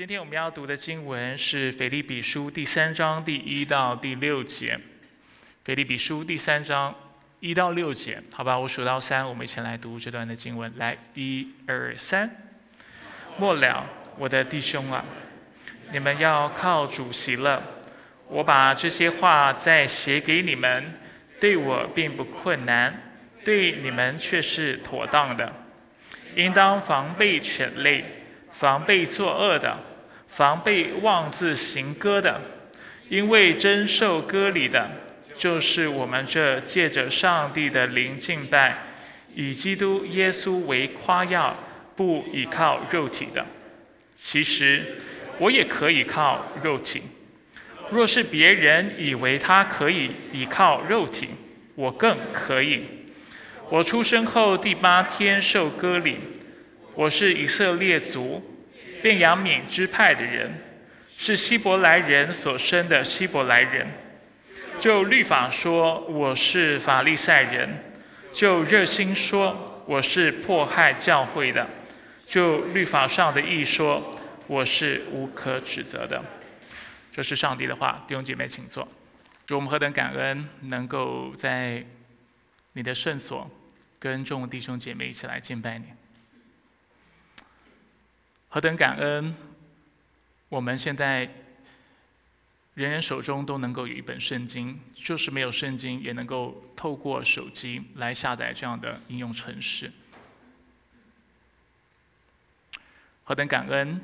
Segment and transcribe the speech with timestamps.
[0.00, 4.74] 今天我们要读的经文是《腓立比书》第三章第一到第六节，
[5.62, 6.94] 《腓立比书》第三章
[7.40, 10.72] 一到六节，好吧，我数到三，我们一起来读这段的经文。
[10.78, 12.30] 来，一二三。
[13.36, 13.84] 末了，
[14.16, 15.04] 我的弟兄啊，
[15.92, 17.62] 你们要靠主席了。
[18.26, 20.94] 我把这些话再写给你们，
[21.38, 22.98] 对我并不困难，
[23.44, 25.52] 对你们却是妥当的。
[26.36, 28.02] 应当防备犬类，
[28.50, 29.78] 防备作恶的。
[30.30, 32.40] 防备妄自行割的，
[33.08, 34.88] 因为真受割礼的，
[35.34, 38.78] 就是我们这借着上帝的灵敬拜，
[39.34, 41.56] 以基督耶稣为夸耀，
[41.96, 43.44] 不依靠肉体的。
[44.16, 44.98] 其实
[45.38, 47.02] 我也可以靠肉体。
[47.90, 51.28] 若是别人以为他可以依靠肉体，
[51.74, 52.84] 我更可以。
[53.68, 56.16] 我出生后第八天受割礼，
[56.94, 58.42] 我是以色列族。
[59.02, 60.52] 便雅敏之派的人，
[61.16, 63.86] 是希伯来人所生的希伯来人。
[64.80, 67.68] 就律法说，我是法利赛人；
[68.32, 71.66] 就热心说，我是迫害教会的；
[72.26, 76.22] 就律法上的义说，我是无可指责的。
[77.12, 78.88] 这是上帝的话，弟兄姐妹，请坐。
[79.44, 81.84] 主，我们何等感恩，能够在
[82.72, 83.50] 你的圣所，
[83.98, 85.99] 跟众弟兄姐妹一起来敬拜你。
[88.52, 89.32] 何等感恩！
[90.48, 91.20] 我们现在
[92.74, 99.92] 人人手中都能够有一本圣经，就是没有圣经，也能够透过手机来下载这样的应用程式。
[103.22, 104.00] 何等感恩！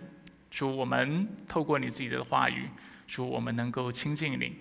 [0.48, 2.68] 主，我们透过你自己的话语，
[3.08, 4.54] 主，我们能够亲近你，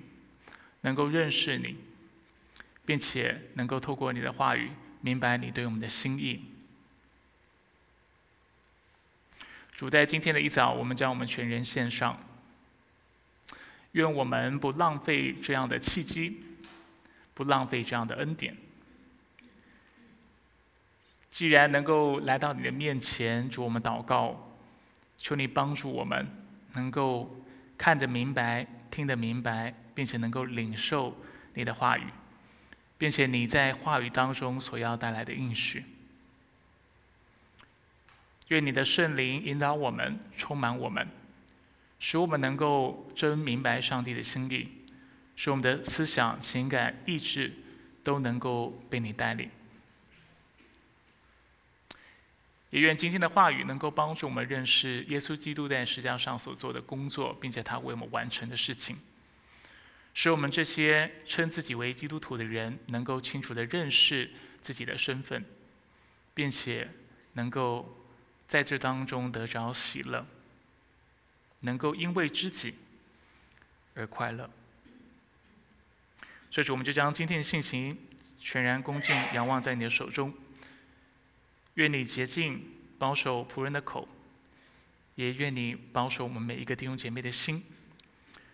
[0.81, 1.75] 能够认识你，
[2.87, 6.43] 并且能够透过你的话语，明白你对我们的心意。
[9.75, 12.17] 主在今天的一早，我们将我们全人献上。
[13.91, 16.41] 愿我们不浪费这样的契机，
[17.33, 18.55] 不浪费这样的恩典。
[21.29, 24.57] 既然能够来到你的面前，主我们祷告，
[25.17, 26.25] 求你帮助我们，
[26.75, 27.43] 能够
[27.77, 31.17] 看得明白、听得明白，并且能够领受
[31.53, 32.05] 你的话语，
[32.97, 35.83] 并且你在话语当中所要带来的应许。
[38.49, 41.07] 愿你的圣灵引导我们，充满我们，
[41.97, 44.69] 使我们能够真明白上帝的心意，
[45.35, 47.51] 使我们的思想、情感、意志
[48.03, 49.49] 都能够被你带领。
[52.69, 58.95] 也愿今天的话语能够帮助我们认识耶稣基督在石架上所做的工作，并且他为我们完成的事情，
[60.13, 64.29] 使我们这些称自己为基督徒的人能够清楚的认识
[64.61, 65.43] 自己的身份，
[66.35, 66.87] 并且
[67.33, 68.01] 能够。
[68.47, 70.25] 在这当中得着喜乐，
[71.61, 72.75] 能够因为知己
[73.95, 74.49] 而快乐。
[76.51, 77.97] 所以，主，我们就将今天的信息
[78.39, 80.33] 全然恭敬仰望在你的手中。
[81.73, 82.63] 愿你洁净
[82.97, 84.07] 保守仆人的口，
[85.15, 87.63] 也愿你保守我们每一个弟兄姐妹的心，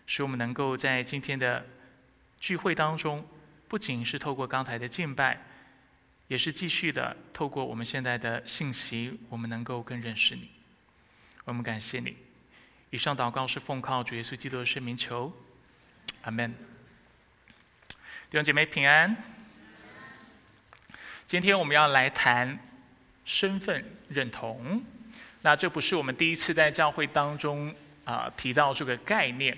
[0.08, 1.68] 使我们能够在今天的
[2.40, 3.28] 聚会当中，
[3.68, 5.46] 不仅是透过刚才的敬拜。
[6.32, 10.50] 也是继续的，透过我们现在的信息，我们能够更认识你。
[11.44, 12.16] 我们感谢你。
[12.90, 15.30] 以上祷告是奉靠主耶稣基督的圣名求，
[16.22, 16.50] 阿门。
[18.30, 19.14] 弟兄姐妹平安。
[21.26, 22.58] 今天我们要来谈
[23.26, 24.82] 身份认同。
[25.42, 27.76] 那这不是我们第一次在教会当中
[28.06, 29.58] 啊提到这个概念。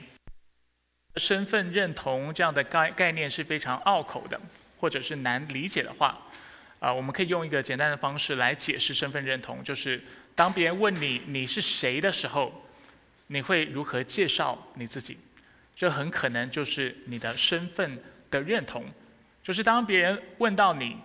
[1.18, 4.42] 身份认同这样的概概念是非常拗口的，
[4.80, 6.20] 或者是难理解的话。
[6.84, 10.04] 啊，我们可以用一个简单的方式来解释身份认同，就是
[10.36, 12.68] 当别人问你你是谁的时候，
[13.28, 15.18] 你会如何介绍你自己？
[15.78, 17.98] 这很可能就是你的身份
[18.30, 18.84] 的认同。
[19.42, 20.98] 就是当别人问到你，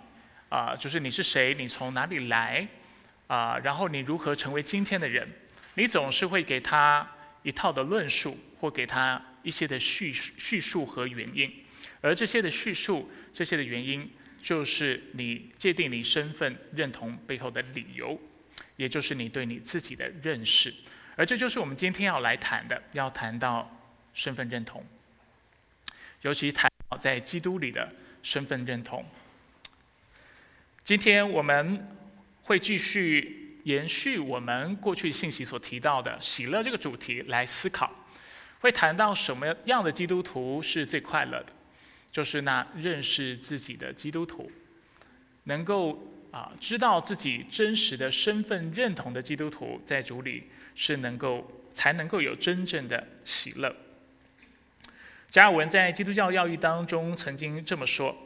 [0.48, 2.66] 啊，就是你是谁，你从哪里来，
[3.28, 5.28] 啊，然后你如何成为今天的人，
[5.74, 7.08] 你总是会给他
[7.44, 11.48] 一套的论述，或给他一些的叙叙述和原因，
[12.00, 14.10] 而这些的叙述，这些的原因。
[14.42, 18.18] 就是你界定你身份认同背后的理由，
[18.76, 20.72] 也就是你对你自己的认识，
[21.16, 23.70] 而这就是我们今天要来谈的，要谈到
[24.14, 24.84] 身份认同，
[26.22, 27.92] 尤其谈到在基督里的
[28.22, 29.04] 身份认同。
[30.84, 31.86] 今天我们
[32.42, 37.92] 会继续延续我们过去信息所提到的喜乐这个主题来思考，
[38.60, 41.52] 会谈到什么样的基督徒是最快乐的。
[42.10, 44.50] 就是那认识自己的基督徒，
[45.44, 50.44] 能够啊知道自己真实的身份认同的基督徒，在主里
[50.74, 53.74] 是能够才能够有真正的喜乐。
[55.28, 58.16] 加尔文在基督教要义当中曾经这么说：“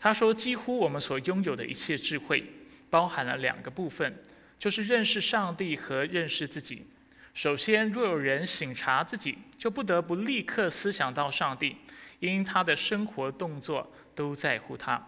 [0.00, 2.44] 他说，几乎我们所拥有的一切智慧，
[2.90, 4.12] 包含了两个部分，
[4.58, 6.84] 就是认识上帝和认识自己。
[7.32, 11.76] 首先，若有人醒察自己，就不得不立刻思想到上帝，
[12.22, 15.04] 因他的生活动作都在乎他。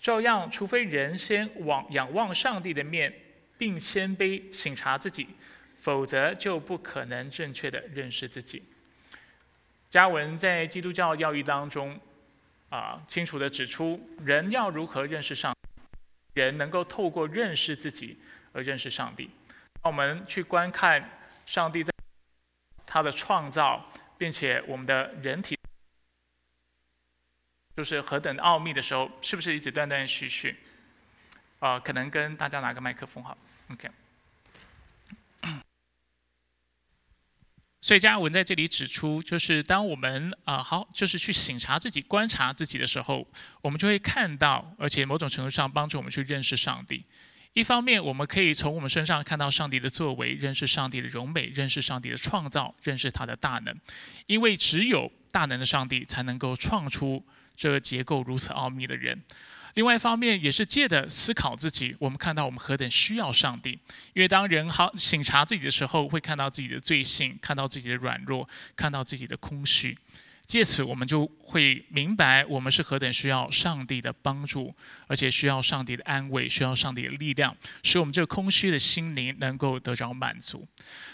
[0.00, 3.12] 照样，除非人先往仰望上帝的面，
[3.56, 5.28] 并谦卑省察自己，
[5.78, 8.64] 否则就不可能正确的认识自己。”
[9.88, 11.98] 加文在基督教要义当中，
[12.68, 15.54] 啊，清楚的指出，人要如何认识上，
[16.34, 18.18] 人能够透过认识自己
[18.52, 19.30] 而认识上帝。
[19.82, 21.08] 我们去观看
[21.46, 21.92] 上帝在
[22.84, 23.84] 他的创造，
[24.18, 25.55] 并且我们的人体
[27.76, 30.56] 就是何等奥秘的时候，是不是一直断断续续？
[31.58, 33.36] 啊，可能跟大家拿个麦克风好
[33.70, 33.90] ，OK。
[37.82, 43.26] 所以加文在这里指出，就是当我们啊好，就是去醒察自己、观察自己的时候，
[43.60, 47.04] 我们就会看到，而且某种程度上帮助我们去认识上帝。
[47.52, 53.74] 一方面，我们可以从我们身上看到上帝的作为，认识上帝的荣美，认识上帝的创造，认识他的大能。
[54.26, 57.24] 因为只有大能的上帝才能够创出
[57.56, 59.22] 这个结构如此奥秘的人。
[59.74, 63.78] 另外一方面，也是借着思考自己，我们看到我们何等需要上帝。
[64.14, 69.98] 因为当人好醒察自己的时候，会看到自己的罪性，看到自己的软弱，看到自己的空虚。
[70.46, 74.72] 借此，我们就会明白，我们是何等需要上帝的帮助，
[75.08, 80.66] 而且需要上帝的安慰，需要上帝的力量，使我们这个空虚的心灵能够得着满足。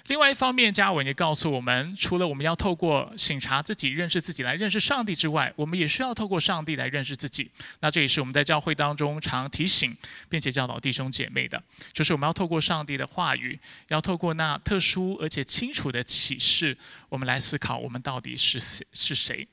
[0.08, 7.50] 另外一方面，加文也告诉我们，除了我们要透过醒察自己、认识自己来认识上帝之外，我们也需要透过上帝来认识自己。
[7.80, 9.96] 那这也是我们在教会当中常提醒
[10.28, 11.62] 并且教导弟兄姐妹的，
[11.94, 13.58] 就是我们要透过上帝的话语，
[13.88, 16.76] 要透过那特殊而且清楚的启示，
[17.08, 18.60] 我们来思考我们到底是
[18.92, 19.21] 是。
[19.22, 19.46] 谁？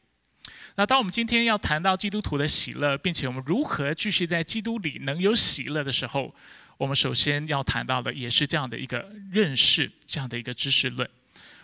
[0.75, 6.33] 那当我们今天要谈到基督徒的喜乐，并且我们如何继续在基督里能有喜乐的时候，
[6.77, 11.10] 我们首先要谈到的也是这样的一个认识，这样的一个知识论。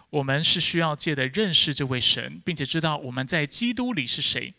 [0.10, 4.54] 我们是需要借的认识这位神，并且知道我们在基督里是谁，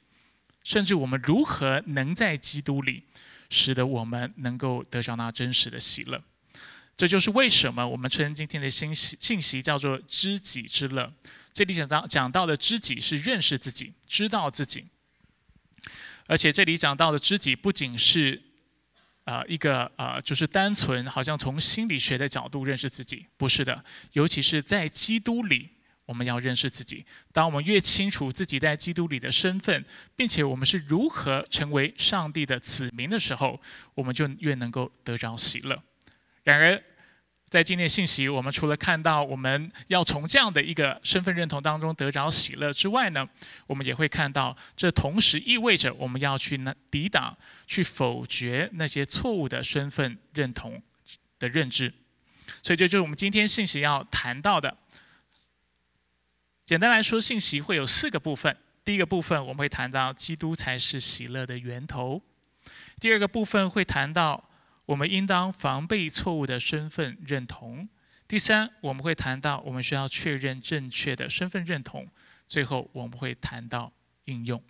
[0.64, 3.04] 甚至我们如何能在基督里，
[3.50, 6.22] 使得我们能够得上那真实的喜乐。
[6.96, 11.12] 这就是为什么我们称今天的信息信息叫做知己之乐。
[11.56, 14.84] 这里讲到讲到的知己是认识自己、知道自己，
[16.26, 18.42] 而且这里讲到的知己不仅是
[19.24, 23.82] 啊一个啊就是单纯好像从心理学的角度认识自己，不是的，
[24.12, 25.70] 尤其是在基督里，
[26.04, 27.06] 我们要认识自己。
[27.32, 29.82] 当我们越清楚自己在基督里的身份，
[30.14, 33.58] 并且我们是如何成为上帝的子民的时候，
[33.94, 35.82] 我们就越能够得着喜乐。
[36.44, 36.82] 然而。
[37.48, 43.26] 在今天信息，我们除了看到我们要从这样的一个身份认同当中得着喜乐之外呢，
[43.69, 47.38] 我们也会看到，这同时意味着我们要去呢抵挡、
[47.69, 50.82] 去否决那些错误的身份认同
[51.38, 51.94] 的认知。
[52.64, 54.76] 所以，这就是我们今天信息要谈到的。
[56.64, 58.56] 简单来说，信息会有四个部分。
[58.84, 62.20] 第一个部分，我们会谈到基督才是喜乐的源头；
[63.00, 64.45] 第二个部分会谈到。
[64.86, 67.88] 我们应当防备错误的身份认同。
[68.26, 72.08] 第三，我们会谈到我们需要确认正确的身份认同。
[72.48, 73.92] 最后，我们会谈到
[74.25, 74.62] 应用。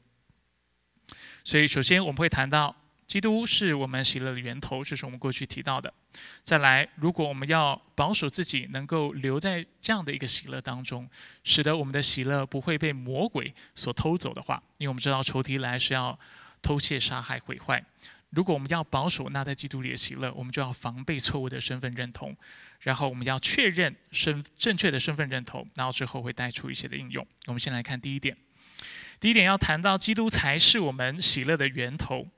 [1.44, 2.74] 所以，首先我们会谈到
[3.06, 5.92] 基督是我们喜乐的源头，这是我们过去提到的。
[6.42, 11.08] 再来，如果我们要保守自己能够留在这样的一个喜乐当中，
[11.44, 16.18] 使得我们的喜乐不会被魔鬼所偷走的话，因为我们知道仇敌来是要
[16.60, 17.84] 偷窃、杀害、毁坏。
[18.36, 22.36] 如果我们要保守那在基督里的喜乐，我们就要防备错误的身份认同，
[22.80, 27.26] 然后我们要确认身正确的身份认同，然后之后会带出一些的应用。
[27.46, 28.36] 我们先来看第一点，
[29.18, 32.28] 第一点要谈到基督才是我们喜乐的源头。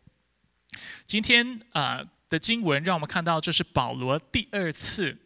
[1.04, 5.18] 今天啊的经文让我们看到，这是保罗第二次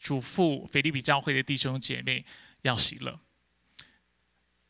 [0.00, 2.24] 嘱咐腓利比教会的弟兄姐妹
[2.62, 3.20] 要喜乐。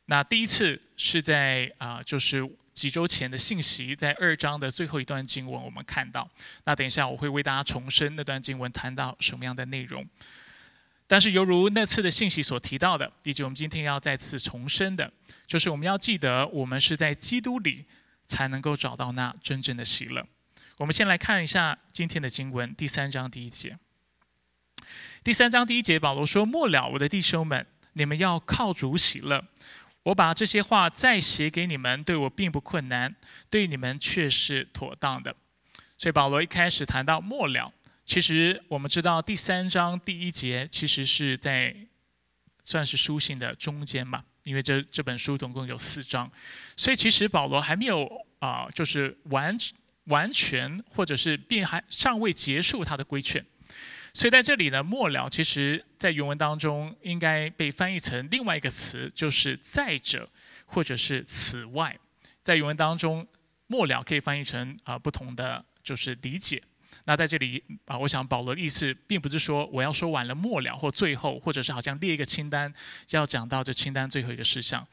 [0.04, 2.46] 那第一次是在啊就是。
[2.76, 6.28] 几周前的信息，在二章的最后一段经文，我们看到。
[6.64, 10.06] 那等一下我会为大家重申那段经文谈到什么样的内容。
[11.06, 15.11] 但是，犹如那次的信息所提到的，以及我们今天要再次重申的，
[15.47, 17.87] 就是我们要记得，我们是在基督里
[18.26, 20.26] 才能够找到那真正的喜乐。
[20.76, 23.78] 我们先来看一下今天的经文，第三章第一节。
[25.25, 29.42] 第三章第一节，保罗说：“末了，我的弟兄们，你们要靠主喜乐。”
[30.06, 33.12] 我把这些话再写给你们，对我并不困难，
[33.50, 35.34] 对你们却是妥当的。
[35.98, 37.72] 所以保罗一开始谈到末了，
[38.04, 41.75] 其实我们知道第三章第一节其实是在
[42.62, 46.30] 算是书信的中间嘛，因为这这本书总共有四章，
[46.76, 48.08] 所以其实保罗还没有
[48.38, 49.56] 啊，就是完
[50.04, 53.44] 完全或者是并还尚未结束他的规劝。
[54.16, 60.26] 所以在这里呢，末了其实在原文当中应该被翻译成另外一个词，就是再者
[60.64, 61.94] 或者是此外。
[62.40, 63.26] 在原文当中，
[63.66, 66.62] 末了可以翻译成啊不同的就是理解。
[67.04, 72.73] 那在这里啊，我想保罗的意思并不是说我要说完了末了或最后，或者是好像列一个清单
[73.11, 74.88] 要讲到这清单最后一个事项。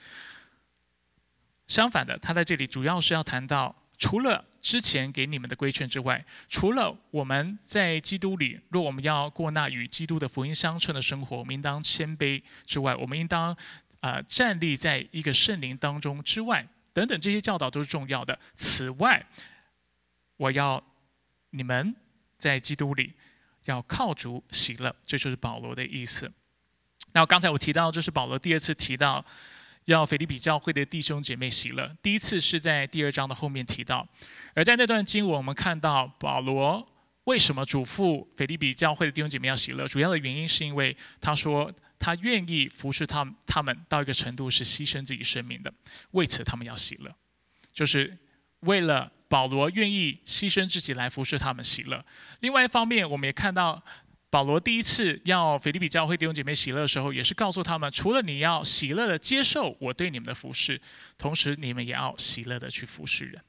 [1.67, 4.45] 相反的，他在这里主要是要谈到除了。
[4.63, 13.53] 之前给你们的规劝之外，除了我们在基督里，若我们要过那与基督的福音相称的生活，我们应当谦卑之外，我们应当
[13.99, 18.39] 啊站立在一个圣灵当中之外，等等这些教导都是重要的。
[18.55, 19.27] 此外，
[20.37, 20.81] 我要
[21.49, 21.93] 你们
[22.37, 23.11] 在基督里
[23.65, 26.31] 要靠主喜乐，这就是保罗的意思。
[27.11, 29.25] 那刚才我提到，这是保罗第二次提到。
[29.85, 31.93] 要腓立比教会的弟兄姐妹喜乐。
[32.01, 34.07] 第一次是在第二章的后面提到，
[34.53, 36.87] 而在那段经文，我们看到保罗
[37.25, 39.87] 为什么嘱咐腓立比教会的弟兄姐妹要喜乐？
[39.87, 45.73] 主要的原因是因为他说他愿意服侍他们，他们到一个程度是牺牲自己生命的，
[46.11, 47.13] 为此他们要喜乐，
[47.73, 48.17] 就是
[48.61, 52.05] 为了保罗愿意牺牲自己来服侍他们喜乐。
[52.39, 53.83] 另外一方面，我们也看到。
[54.33, 60.81] 保罗第一次要腓立比教会弟兄姐妹喜乐的时候，也是告诉他们，除了你要喜乐的接受我对你们的服侍，
[61.19, 63.39] 同时你们也要喜乐的去服侍人。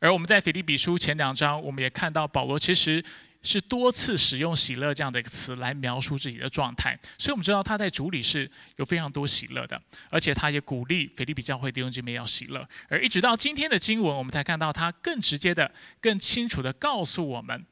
[0.00, 3.00] 而我们在腓立比书前两章，我们也看到保罗其实
[3.44, 12.68] 是多次使用喜乐这样的一个词来描述自己的状态，所以我们知道他在主里是有非常多喜乐的，而且他也鼓励腓立比教会弟兄姐妹要喜乐。
[12.88, 17.64] 而一直到今天的经文，我们才看到他更直接的、更清楚的告诉我们。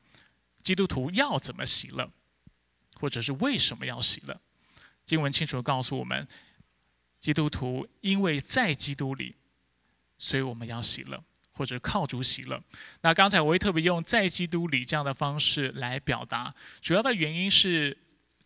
[0.64, 2.11] 基督徒要怎么喜乐，
[2.99, 4.40] 或者是为什么要喜乐？
[5.04, 6.26] 经文清楚告诉我们，
[7.21, 9.37] 基督徒因为在基督里，
[10.16, 12.59] 所以我们要喜乐，或者靠主喜乐。
[13.02, 17.94] 那刚才我会特别用在基督里这样的方式来表达，主要的原因是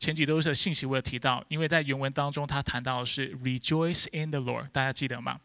[0.01, 5.41] 前几周的信息我有提到，因为在原文当中他谈到的是 rejoice in the Lord，大家记得吗？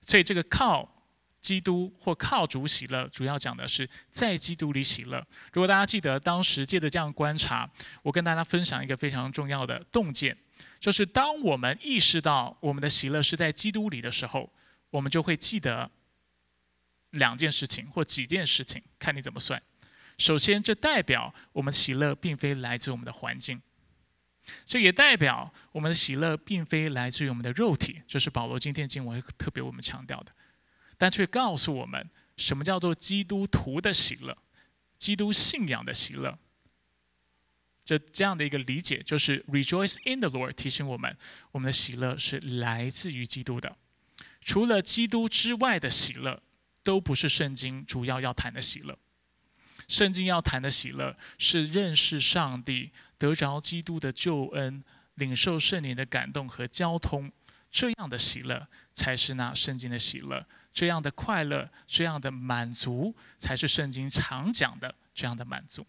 [0.00, 0.96] 所以这个靠。
[1.40, 5.26] 基督或靠主喜乐，主要讲的是在基督里喜乐。
[5.52, 7.68] 如果大家记得当时借着这样观察，
[8.02, 10.36] 我跟大家分享一个非常重要的洞见，
[10.78, 14.52] 就是当我们意识到我们的喜乐是在基督里的时候，
[14.90, 15.90] 我们就会记得
[17.10, 19.60] 两件事情或几件事情，看你怎么算。
[20.18, 23.62] 首先，这代表我们喜乐并非来自我们的环境，
[24.66, 28.02] 这也代表我们的喜乐并非来自于我们的肉体。
[28.06, 30.32] 这是保罗今天经文特别我们强调的。
[31.00, 34.36] 但却告诉我们，什么叫做基督徒的喜乐，
[34.98, 36.38] 基督信仰的喜乐。
[37.82, 41.16] 这这样的一个理解，就是 rejoice in the Lord，提醒我们，
[41.52, 43.78] 我们的喜乐是来自于基督的。
[44.42, 46.42] 除了基督之外的喜乐，
[46.82, 48.98] 都不是圣经主要要谈的喜乐。
[49.88, 57.32] 圣经要谈的喜乐，是认识上帝，得着基督的救恩，领受圣灵的感动和交通，
[57.70, 60.46] 这样的喜乐，才是那圣经的喜乐。
[60.72, 65.86] 这样的快乐，这样的满足，才是圣经常讲的这样的满足。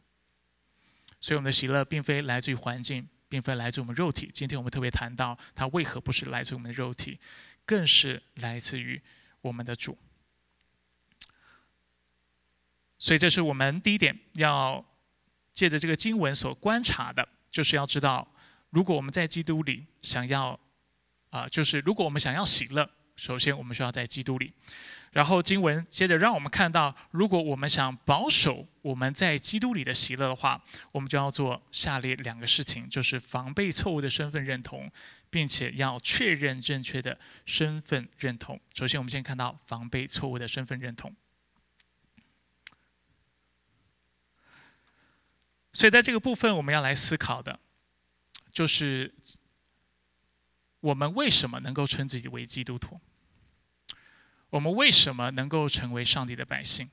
[1.20, 4.32] 所以，我们的喜乐并非来自于环境，并非来自我们肉体。
[4.34, 7.20] 今天我们特别谈到，它为何不是来自我们的肉体，
[7.64, 9.00] 更是来自于
[9.42, 9.96] 我们的主。
[12.98, 14.84] 所以，这是我们第一点要
[15.54, 18.28] 借着这个经文所观察的，就是要知道，
[18.72, 20.60] 如果我们在基督里想要，
[21.30, 22.90] 啊，就是如果我们想要喜乐。
[23.16, 24.54] 首先，我们需要在基督里。
[25.12, 30.64] 然后经文接着让我们看到，如果我们想保守我们在基督里的喜乐的话，
[30.94, 34.90] 我们就要做下列两个事情：就是防备错误的身份认同，
[35.30, 38.58] 并且要确认正确的身份认同。
[38.74, 41.14] 首先，我们先看到防备错误的身份认同。
[45.74, 47.60] 所以，在这个部分，我们要来思考的，
[48.54, 49.14] 就是
[50.82, 53.00] 我们为什么能够称自己为基督徒。
[54.50, 56.90] 我们为什么能够成为上帝的百姓？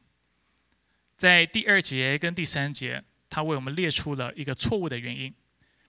[1.16, 5.34] 在第二节跟第三节，他为我们列出了一个错误的原因，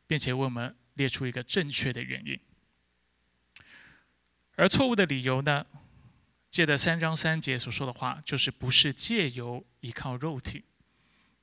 [0.07, 2.39] 并且为我们列出一个正确的原因。
[4.55, 5.65] 而错误的理由呢，
[6.49, 10.65] 借的三章三节所说的话，就是不是借由依靠肉体，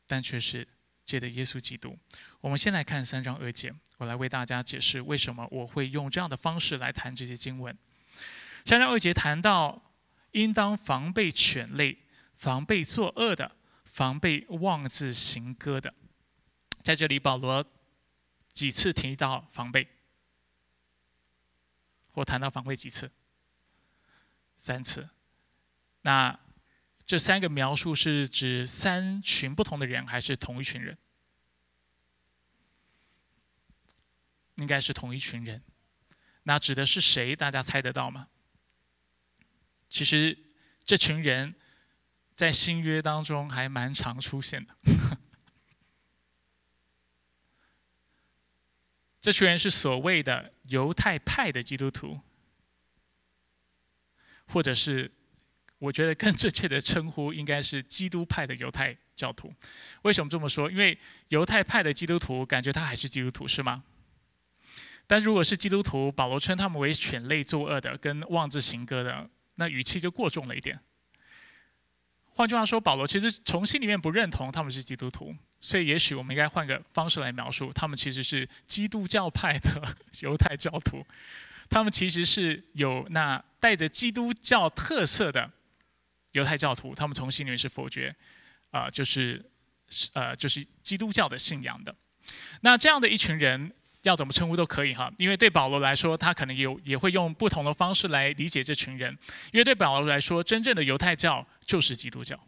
[0.07, 0.67] 但却是
[1.05, 1.97] 借的耶稣基督。
[2.41, 7.77] 我们先来看三章二节，我来为大家解释为什么我会用这样的方式来谈这些经文。
[8.65, 9.83] 三章二节谈到。
[10.33, 11.97] 应当防备犬类，
[12.35, 15.95] 防备作恶的，防备妄自行歌的。
[16.83, 17.65] 在这里，保罗
[18.53, 19.89] 几次提到防备，
[22.09, 23.11] 或谈到防卫几次？
[24.57, 25.09] 三次。
[26.03, 26.39] 那
[27.07, 30.99] 这三个描述是指三群不同的人，还是同一群人？
[34.57, 35.63] 应该是同一群人。
[36.43, 37.35] 那指的是谁？
[37.35, 38.29] 大家猜得到吗？
[39.89, 40.37] 其实
[40.85, 41.55] 这群人
[42.33, 44.77] 在新约当中还蛮常出现的。
[49.21, 52.21] 这群人是所谓的犹太派的基督徒，
[54.47, 55.11] 或者是
[55.79, 59.53] 我觉得更正确的称呼应该是基督派的犹太教徒。
[60.03, 60.71] 为什么这么说？
[60.71, 60.97] 因为
[61.31, 63.83] 犹太派的基督徒感觉他还是基督徒，是吗？
[65.07, 70.79] 但如果是基督徒，保罗称他们为犬类作恶的，跟妄自行歌的，那语气就过重了一点。
[72.25, 75.35] 换句话说，保罗其实从心里面不认同他们是基督徒。
[75.59, 81.05] 所以，也许我们应该换个方式来描述，他们其实是基督教派的 犹太教徒，
[81.71, 85.51] 他们其实是有那带着基督教特色的
[86.33, 88.15] 犹太教徒，他们从心里面是否决，
[88.71, 89.43] 啊，就是
[90.13, 91.97] 呃，就是基督教的信仰的。
[92.61, 93.73] 那这样的一群人，
[94.09, 99.17] 要怎么称呼都可以哈，因为对保罗来说，他可能有也会用不同的方式来理解这群人，
[99.53, 102.39] 因为对保罗来说，真正的犹太教就是基督教。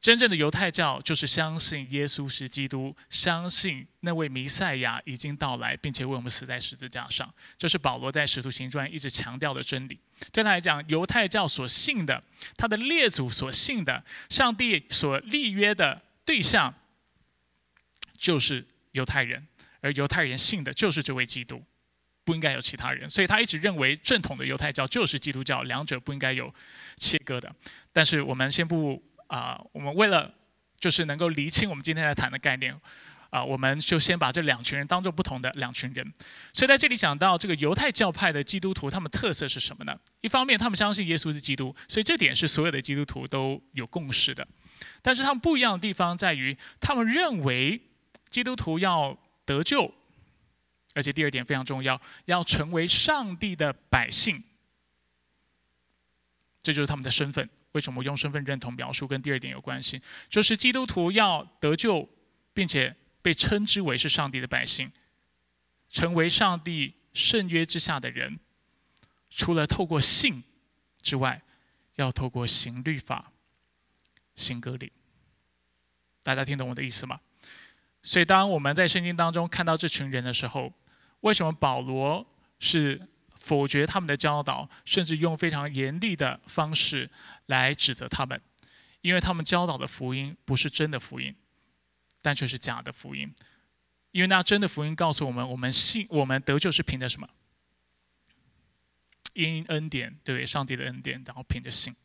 [0.00, 7.30] 真正的犹太教就是相信耶稣是基督，相信那位弥赛亚已经到来，并且为我们死在十字架上。
[7.58, 10.00] 这是保罗在使徒行传一直强调的真理。
[10.32, 12.22] 对他来讲，犹太教所信的，
[12.56, 16.74] 他的列祖所信的，上帝所立约的对象，
[18.16, 19.46] 就是犹太人，
[19.80, 21.62] 而犹太人信的就是这位基督，
[22.24, 23.08] 不应该有其他人。
[23.08, 26.52] 所以他一直认为正统的犹太教就是基督教，两者不应该有
[26.96, 27.54] 切割的。
[27.92, 29.02] 但是我们先不。
[29.30, 30.28] 啊，我们为了
[30.80, 32.76] 就是能够厘清我们今天在谈的概念，
[33.30, 36.04] 啊，我们就先把这两群人当做不同的两群人。
[36.52, 39.96] 所以在这里讲到这个犹太教派的基督徒，他们特色是什么呢？
[40.20, 44.44] 一方面，他们相信耶稣是基督，所以这点是所有的基督徒都有共识的。
[45.00, 47.80] 但是他们不一样的地方在于，他们认为
[48.30, 49.16] 基督徒要
[49.50, 49.92] 得救，
[50.94, 54.44] 而且第二点非常重要，要成为上帝的百姓，
[56.62, 57.50] 这就是他们的身份。
[57.72, 60.00] 为什么用身份认同描述跟第二点有关系？
[60.28, 62.08] 就是基督徒要得救，
[62.52, 64.92] 并且被称之为是上帝的百姓，
[65.88, 68.38] 成为上帝圣约之下的人，
[69.30, 70.44] 除了透过信
[71.02, 71.42] 之外，
[71.96, 73.32] 要透过行律法、
[74.36, 74.92] 行割礼。
[76.22, 77.20] 大家听懂我的意思吗？
[78.02, 80.72] 所以，当我们在圣经当中看到这群人的时候，
[81.20, 82.26] 为什么保罗
[82.58, 83.08] 是？
[83.42, 87.10] 否决他们的教导，甚至用非常严厉的方式
[87.46, 88.38] 来指责他们，
[89.00, 91.34] 因为他们教导的福音不是真的福音，
[92.20, 93.34] 但却是假的福音。
[94.10, 97.26] 因为那真的福音告诉我们，我们信，我们得救是凭着什么？
[99.32, 100.44] 因恩典，对不对？
[100.44, 101.96] 上帝的恩典，然后凭着信。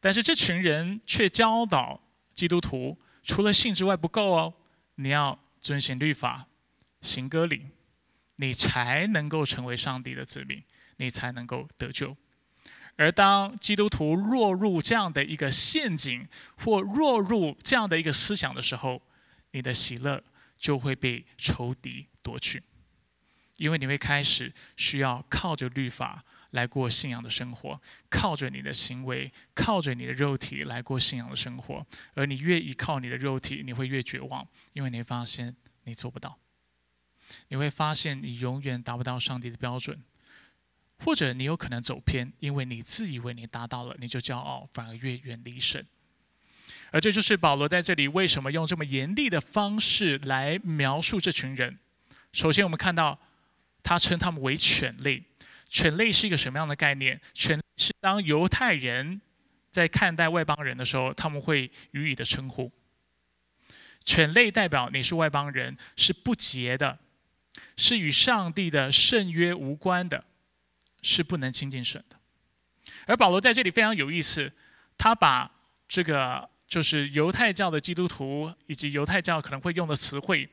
[0.00, 1.98] 但是这群人却教导
[2.34, 4.52] 基督徒，除了信之外不够哦，
[4.98, 6.46] 你要遵循律法，
[7.00, 7.70] 行割礼。
[8.40, 10.62] 你才能够成为上帝的子民，
[10.98, 12.16] 你才能够得救。
[12.94, 16.24] 而当基督徒落入这样的一个陷阱，
[16.56, 19.02] 或落入这样的一个思想的时候，
[19.50, 20.22] 你的喜乐
[20.56, 22.62] 就会被仇敌夺去，
[23.56, 31.86] 因为你会开始需要靠着律法来过信仰的生活，靠着你的行为，靠着你的肉体来过信仰的生活。
[32.14, 36.38] 而你越依靠你的肉体，你会越绝望，因为你发现你做不到。
[37.48, 40.02] 你会发现，你永远达不到上帝的标准，
[41.04, 45.86] 或者你有可能走偏，因为你自以为你达到了，你就骄傲，反而越远离神。
[46.90, 51.78] 而这就是保罗在这里为什么用这么严厉的方式来描述这群人。
[52.32, 53.20] 首先，我们看到
[53.82, 55.22] 他称他们为犬类。
[55.68, 57.20] 犬类是一个什么样的概念？
[57.34, 59.20] 犬是当犹太人
[59.70, 62.72] 在看待外邦人的时候，他们会予以的称呼。
[64.04, 66.98] 犬类代表你是外邦人，是不洁的。
[67.76, 70.24] 是与上帝的圣约无关的，
[71.02, 72.16] 是不能亲近神的。
[73.06, 74.52] 而保罗在这里非常有意思，
[74.96, 75.50] 他把
[75.88, 80.48] 这个就是犹太教的基督徒以及犹太教可能会用的词汇，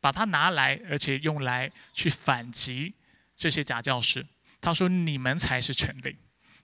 [0.00, 2.92] 把它拿来，而且用来去反击
[3.34, 4.26] 这些假教师。
[4.64, 6.16] 他说：“你们才是犬类，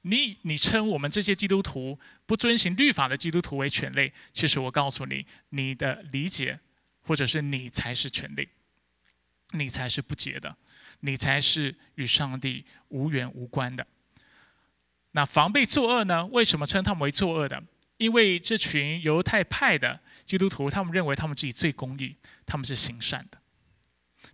[0.02, 4.12] 你你称我们这些基督徒不遵行律法的基督徒为犬类。
[4.32, 6.60] 其实我告诉你，你的理解
[7.02, 8.48] 或者是你才是犬类。”
[9.52, 10.56] 你才是不洁的，
[11.00, 13.84] 你才是与上帝无缘无关的。
[15.10, 16.24] 那防备作恶呢？
[16.26, 17.60] 为什么称他们为作恶的？
[17.96, 22.14] 因为这群犹太派的基督徒，他们认为他们自己最公义，
[22.46, 23.38] 他们是行善的，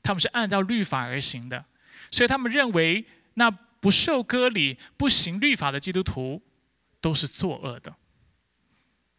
[0.02, 1.64] 他们是按照律法而行的，
[2.11, 3.07] 所以他们认为
[3.38, 6.42] 那不受割礼、不行律法的基督徒
[7.01, 7.94] 都是作恶的。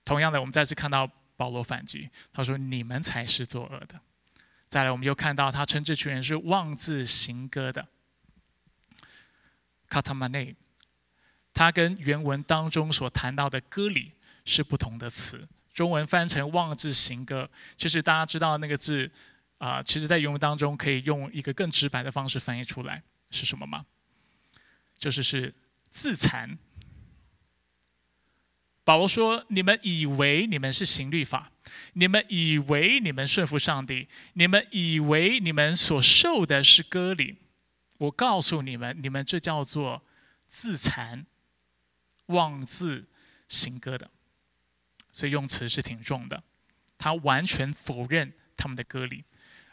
[0.04, 4.00] 同样的，我们再次看到保罗反击，他说：“你们才是作恶的。”
[4.68, 7.88] 再来，我们又看到他称这群人是妄自行歌的。
[9.88, 10.56] 卡塔玛内，
[11.54, 15.48] 他跟原文当中所谈到的割礼是不同的词。
[15.74, 19.10] 中文翻成妄自行歌，其实大家知道那个字
[19.60, 23.86] 啊，其实在原文当中可以用一个更直白的方式翻译出来是什么吗？
[24.98, 25.54] 就是是
[25.90, 26.58] 自残。
[28.84, 31.52] 保罗说：“你们以为你们是行律法，
[31.94, 37.36] 你们以为你们顺服上帝，你们以为你们所受的是割礼。
[37.98, 40.02] 我告诉你们，你们这叫做
[40.48, 41.26] 自残、
[42.28, 43.08] 妄自
[43.50, 44.10] 行割的。
[45.12, 46.42] 所以用词是挺重的，
[46.98, 49.26] 他完全否认他们的割礼。”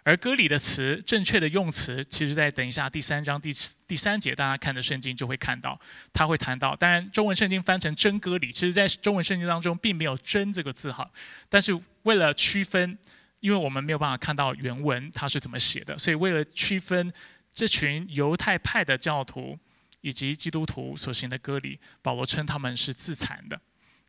[0.05, 3.51] 而割礼的词，正确的用词，其实在等一下第三章第
[3.87, 5.81] 第三节，大家看的圣经就会看到，
[6.13, 6.77] 他会谈到。
[6.77, 11.11] 当然，中文圣经翻成真割礼，其实在中文圣经当中并没有真这个字哈。
[11.49, 12.99] 但是为了区分，
[13.41, 17.11] 因为我们没有办法看到原文它是怎么写的，所以为了区分
[17.51, 19.59] 这群犹太派的教徒
[20.03, 23.59] 以及基督徒所行的割礼，保罗称他们是自残的，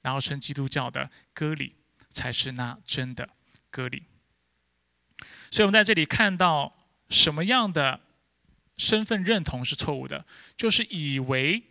[0.01, 1.73] 然后称基督教的割礼
[2.10, 3.29] 才是那真的
[3.69, 4.03] 割礼。
[5.51, 6.73] 所以，我们在这里看到
[7.10, 7.99] 什么样的
[8.77, 10.25] 身份认同是错误的？
[10.58, 11.63] 就是以为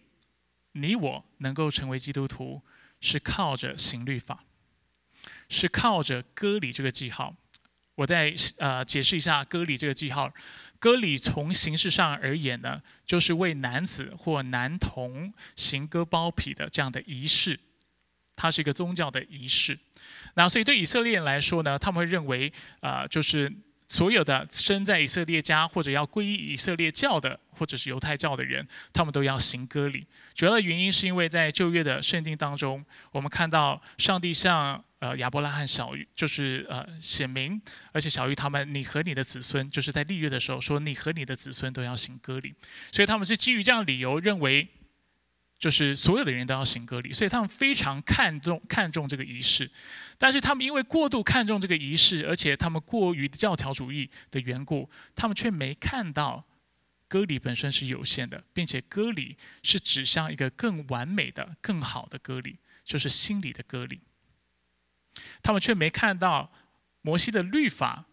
[0.72, 2.62] 你我能够成为基督徒，
[3.00, 4.44] 是靠着行律法，
[5.48, 7.34] 是靠着割礼这个记号。
[7.96, 10.32] 我再呃解释一下割礼这个记号。
[10.80, 17.58] 割礼从形式上而言呢，就是为男子或男童行割包皮的这样的仪式，
[18.36, 19.78] 它是一个宗教的仪式。
[20.34, 23.52] 那所以对以色列人来说呢，他们会认为啊，就是。
[23.86, 30.04] 所有的生在以色列家或者要皈依以色列教的，或者是犹太教的人，他们都要行割礼。
[30.34, 37.60] 主要的原因是因为在旧约的圣经当中，我们看到上帝向呃亚伯拉罕小就是呃显明，
[37.92, 42.54] 而且小于他们，你和你的子孙，就是在立约的时候说，你和你的子孙都要行割礼。
[42.90, 44.66] 所以他们是基于这样的理由认为。
[45.64, 49.70] 就是所有的人都要行割礼，所以他们非常看重看重这个仪式，
[50.18, 56.44] 但是他们因为过度看重这个仪式，而且他们过于教条主义的缘故，他们却没看到
[57.08, 64.02] 割礼本身是有限的，并且割礼是指向一个更完美的、更好的割礼，就是心理的割礼。
[65.42, 66.52] 他们却没看到
[67.00, 68.04] 摩西的律法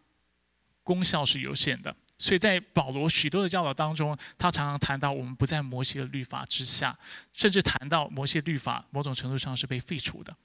[0.84, 1.98] 功效是有限的。
[2.22, 6.96] 所以在保罗许多的教导当中，他常常谈到我们不在摩西的律法之下，
[7.34, 10.38] 甚至谈到摩西律法某种程度上是被废除的。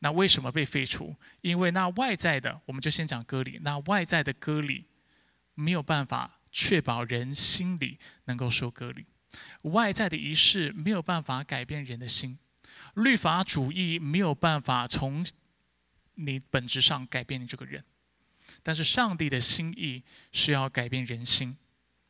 [0.00, 1.16] 那为什么被废除？
[1.40, 4.84] 因为那外在的，我们就先讲割礼，那外在的割礼
[5.54, 9.06] 没有办法确保人心里能够受割礼，
[9.62, 12.38] 外在的仪式没有办法改变人的心，
[12.96, 15.26] 律法主义没有办法从
[16.16, 17.82] 你本质上改变你这个人。
[18.66, 20.02] 但是上帝的心意
[20.32, 21.56] 是要改变人心，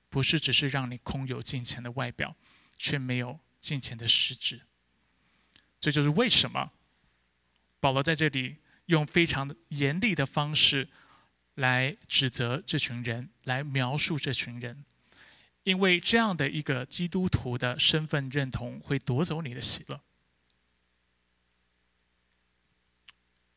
[0.08, 2.34] 不是只是让你空有金钱的外表，
[2.78, 4.62] 却没有金钱的实质。
[5.78, 6.72] 这就是为什么
[7.78, 10.88] 保罗在这里用非常严厉的方式
[11.56, 14.82] 来指责这群人，来描述这群人，
[15.64, 20.00] 因为这样的一个基督徒的身份认同会夺走你的喜乐。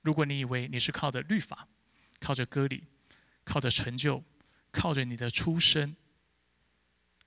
[0.01, 1.69] 如果你以为你是靠的律法，
[2.19, 2.83] 靠着割礼，
[3.43, 4.23] 靠着成就，
[4.71, 5.95] 靠着你的出身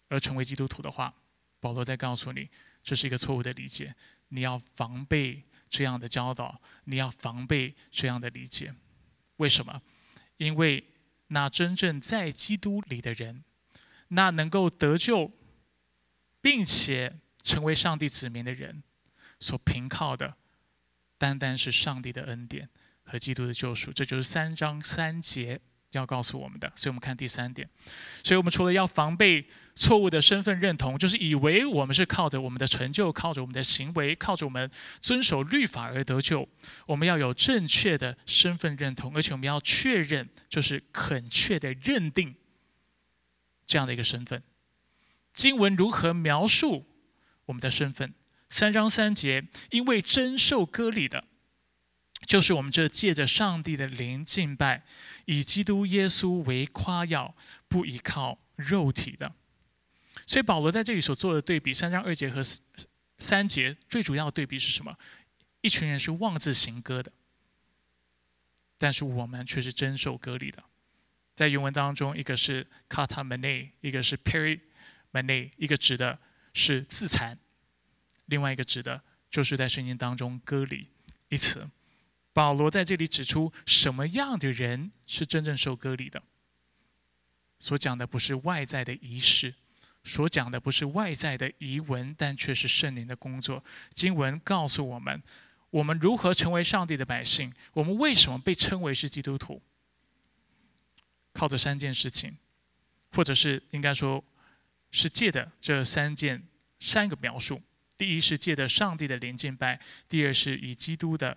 [0.09, 1.15] 而成为基督徒的话，
[1.61, 2.49] 保罗在告诉你，
[2.83, 3.95] 这是一个错误的理解。
[4.29, 8.75] 你要防备这样的教导，你要防备这样的理解。
[9.37, 9.83] 为什么？
[10.37, 10.85] 因为
[11.29, 13.45] 那真正在基督里的人，
[14.09, 15.31] 那能够得救，
[16.41, 18.83] 并且成为上帝子民的人，
[19.41, 20.37] 所凭靠的，
[21.17, 22.69] 单单是上帝的恩典。
[23.05, 25.61] 和基督的救赎，这就是三章三节
[25.93, 26.73] 要告诉我们的。
[26.75, 27.69] 所以，我们看第三点。
[28.23, 36.49] 所以我们除了要防备错误的身份认同，就是以为我们是靠着我们的成就、靠着我们的行为、靠着我们遵守律法而得救。
[36.87, 42.35] 我们要有正确的身份认同，而且我们要确认，就是恳切的认定
[43.67, 44.43] 这样的一个身份。
[45.33, 46.87] 经文如何描述
[47.47, 48.15] 我们的身份？
[48.51, 51.25] 三章三节，因为真受割礼的。
[52.27, 54.85] 就是我们这借着上帝的灵敬拜，
[55.27, 57.35] 以基督耶稣为夸耀，
[57.69, 59.35] 不依靠肉体的。
[60.25, 62.41] 所以保罗在这里所做的对比，三章二节和
[63.19, 64.97] 三节最主要的对比是什么？
[65.63, 67.13] 一群人是妄自行歌的，
[68.79, 70.63] 但是我们却是真受割礼的。
[71.35, 74.61] 在原文当中，一个是 kata mene，一个是 peri
[75.11, 76.19] 门内，一个指的
[76.53, 77.39] 是自残，
[78.27, 80.89] 另外一个指的就是在圣经当中割礼
[81.29, 81.69] 一词。
[82.33, 86.23] 保罗在这里指出，什么样的人是真正受割礼的？
[87.59, 89.55] 所讲的不是外在的仪式，
[90.03, 93.63] 所讲的不是外在的仪文，但却是圣灵的工作。
[93.95, 95.23] 经文告诉我们，
[95.71, 97.53] 我们如何成为上帝的百姓？
[97.75, 99.63] 我们为什么被称为是基督徒？
[101.35, 102.37] 靠着三件事情，
[103.13, 104.25] 或者是应该说，
[104.91, 106.43] 是借的这三件
[106.81, 107.63] 三个描述：
[107.97, 111.37] 第一是借的上帝的灵敬拜；第二是以基督的。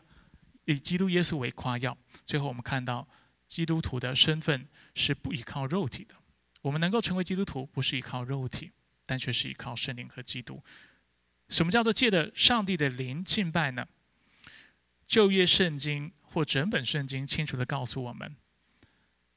[0.66, 1.98] 以基督耶稣为夸耀。
[2.26, 3.08] 最后，我们看到
[3.48, 6.16] 基督徒的身份是不依靠肉体的。
[6.62, 8.72] 我们能够成为基督徒，不是依靠肉体，
[9.06, 10.64] 但却是依靠圣灵和基督。
[11.48, 13.88] 什么叫做借着上帝的灵敬拜呢？
[15.06, 18.36] 旧约圣经或整本圣经清楚的告诉我们，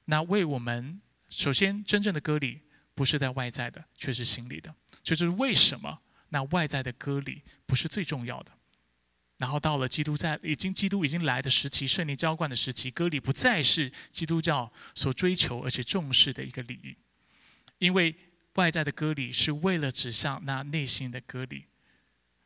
[0.06, 2.62] 那为我们首先真正的割礼
[2.94, 4.74] 不是在外在的，却是心里的。
[5.02, 8.52] 这就是为什么那外在的割礼不是最重要的。
[9.38, 16.96] 然后到了基督在已经基督已经来的时期，圣灵浇灌的时期，割礼不再是基督教所追求而且重视的一个礼仪，
[17.78, 18.14] 因为
[18.54, 21.66] 外在的割礼是为了指向那内心的割礼，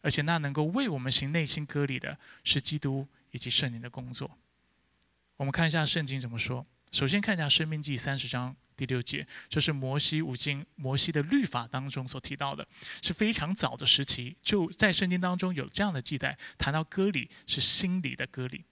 [0.03, 4.39] 而且那能够为我们行内心割礼的是基督以及圣灵的工作。
[5.37, 6.67] 我们看一下圣经怎么说。
[6.91, 8.55] 首先看一下《生命记》三十章。
[8.77, 12.67] 第六节，这是摩西五经、摩西的律法当中所提到的，
[13.03, 18.65] 是非常早的时期，就在圣经当中有这样的记载，谈到割礼是心里的割礼。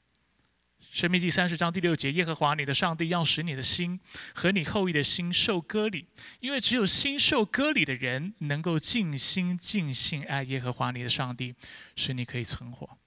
[0.92, 4.00] 生命记三十章第六节，耶和华你的上帝要使你的心
[4.34, 6.08] 和你后裔的心受割礼，
[6.40, 11.54] 因为只有心受割礼的人，能够尽心尽性爱耶和华你的上帝，
[11.94, 12.98] 使你可以存活。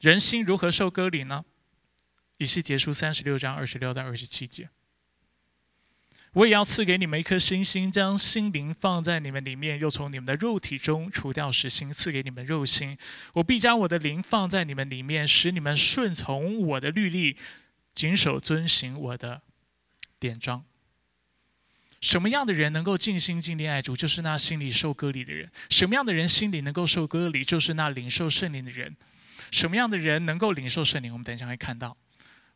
[0.00, 1.44] 人心如何受割礼呢？
[2.38, 4.70] 以西结书三十六章二十六到二十七节。
[6.36, 12.98] 我也要赐给你们一颗星星，将心灵放在你们里面，又从你们的肉体中除掉石心，赐给你们肉心。
[13.32, 17.38] 我必将我的灵放在你们里面，使你们顺从我的律例，
[17.94, 19.40] 谨守遵行我的
[20.18, 20.62] 典章。
[22.02, 25.50] 什么样的人能够尽心尽力爱主，就是那心里受割礼的人。
[25.70, 28.94] 什么样的人心里能够受割礼，就是那领受圣灵的人。
[29.50, 31.10] 什么样的人能够领受圣灵？
[31.10, 31.96] 我们等一下会看到。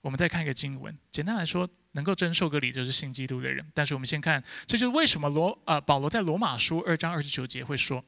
[0.02, 3.66] 我们再看一个经文，简单来说，能够真受割礼就是信基督的人。
[3.74, 8.04] 但是我们先看，这就是为什么罗啊保罗在罗马书二章二十九节会说：“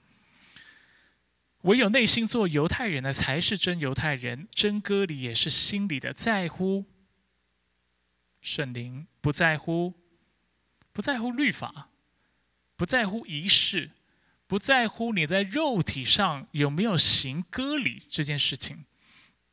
[1.62, 6.84] 唯有内心做犹太人的才是真犹太人，真割礼也是心里的，在乎
[8.40, 9.94] 圣灵，不在乎
[10.92, 11.90] 不在乎律法，
[12.76, 13.90] 不在乎仪式，
[14.46, 18.84] 不在乎你在肉体上有没有行割礼这件事情。”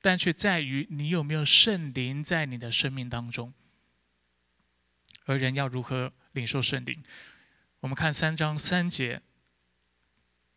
[0.02, 3.54] 但却在于你有没有圣灵在你的生命当中。
[5.30, 7.04] 而人要如何领受圣灵？
[7.82, 9.22] 我们看三章三节，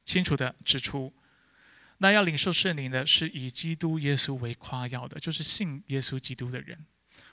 [0.03, 1.13] 清楚的指出，
[1.99, 6.87] 那要领受圣灵的是以基督耶稣为夸耀的，就是信耶稣基督的人。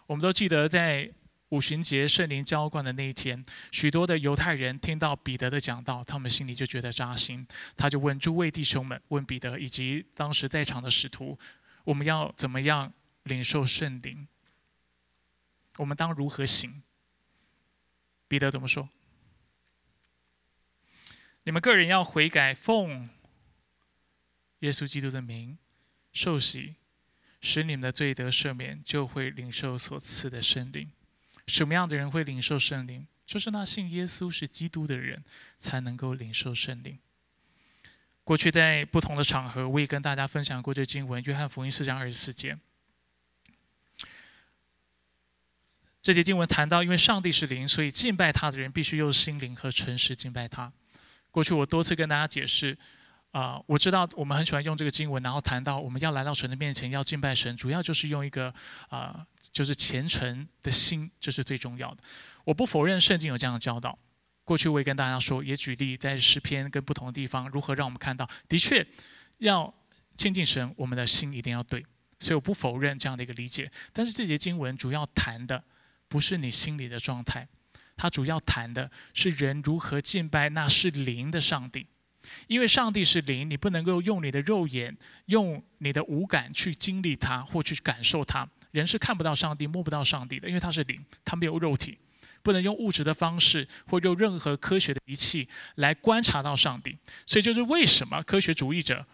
[0.07, 1.09] 我们都记得在
[1.47, 7.47] 五旬节圣灵浇灌的那一天，许多的犹太人听到彼得的讲道，他们心里就觉得扎心，
[7.77, 11.39] 他就问诸位弟兄们，问彼得以及当时在场的使徒。
[11.85, 12.91] 我们要怎么样
[13.23, 14.27] 领受圣灵？
[15.77, 16.83] 我们当如何行？
[18.29, 18.87] 彼得怎么说？
[21.43, 23.09] 你们个人要悔改，奉
[24.59, 25.57] 耶稣基督的名
[26.13, 26.75] 受洗，
[27.41, 30.91] 使你们的罪得赦免，就会领受所赐的圣灵。
[31.47, 33.07] 什么样的人会领受圣灵？
[33.25, 35.23] 就是那信耶稣是基督的人，
[35.57, 36.99] 才能够领受圣灵。
[38.23, 42.59] 过去在不同的场合，我也跟大家分享过这经文《约翰福音》四章二十四节。
[46.01, 50.71] 这节经文谈到，因为上帝是灵，所以敬拜他的人必须用心灵和诚实敬拜他。
[51.29, 52.77] 过去我多次跟大家解释，
[53.31, 58.53] 啊，我知道我们很喜欢用这个经文，然后谈到我们要来到神的面前要敬拜神，主要就是用一个
[58.87, 61.97] 啊，就是虔诚的心，这是最重要的。
[62.45, 63.97] 我不否认圣经有这样的教导。
[64.45, 68.83] 过去我也跟大家说，也举例在诗篇跟不同的地方，如何让我们看到，的确
[69.37, 69.71] 要
[70.15, 71.85] 亲近神，我们的心一定要对。
[72.17, 73.71] 所以我不否认这样的一个理解。
[73.93, 75.63] 但是这节经文主要谈的
[76.09, 77.47] 不是你心里的状态，
[77.95, 81.87] 它主要谈的是人如何敬拜那是灵的上帝。
[82.47, 88.47] 因为上帝是灵，你不能够用你的肉眼、用你的五感去经历它或去感受它。
[88.71, 91.97] 人是看不到上帝、摸不到上帝的，因为他是灵，他没有肉体。
[92.43, 96.97] 不能用物质的方式，或用任何科学的仪器来观察到上帝。
[97.25, 99.05] 所以，就是为什么科学主义者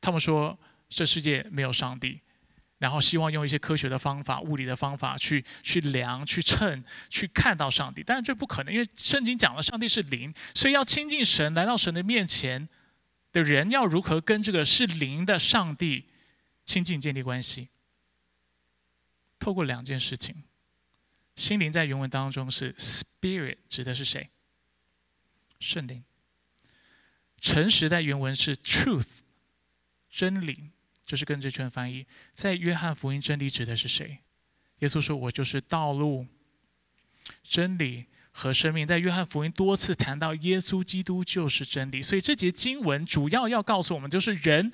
[0.00, 2.20] 他们说这世界没有上帝，
[2.78, 8.02] 然后希望用一些科学的方法、物理的方法去去量、去称、去看到上帝。
[8.04, 12.68] 但是这不可能，因为圣经讲了，上帝是灵，所以要亲近神、来到神的面前
[13.32, 16.06] 的人，要如何跟这个是灵的上帝
[16.64, 17.68] 亲近、建立关系？
[19.38, 20.44] 透过两件事情。
[21.36, 24.28] 心灵在原文当中是 spirit，指的是谁？
[25.60, 26.04] 圣灵。
[27.40, 29.06] 诚实在原文是 truth，
[30.10, 30.70] 真理。
[31.08, 34.18] 就是跟这圈翻译，在约翰福音，真理指的是谁？
[34.80, 36.26] 耶稣说：“我就是道路、
[37.42, 44.70] 真理和生命。”在约翰福音多次谈到耶稣基督就是真理，所以这节经文主要要告诉我们，就是人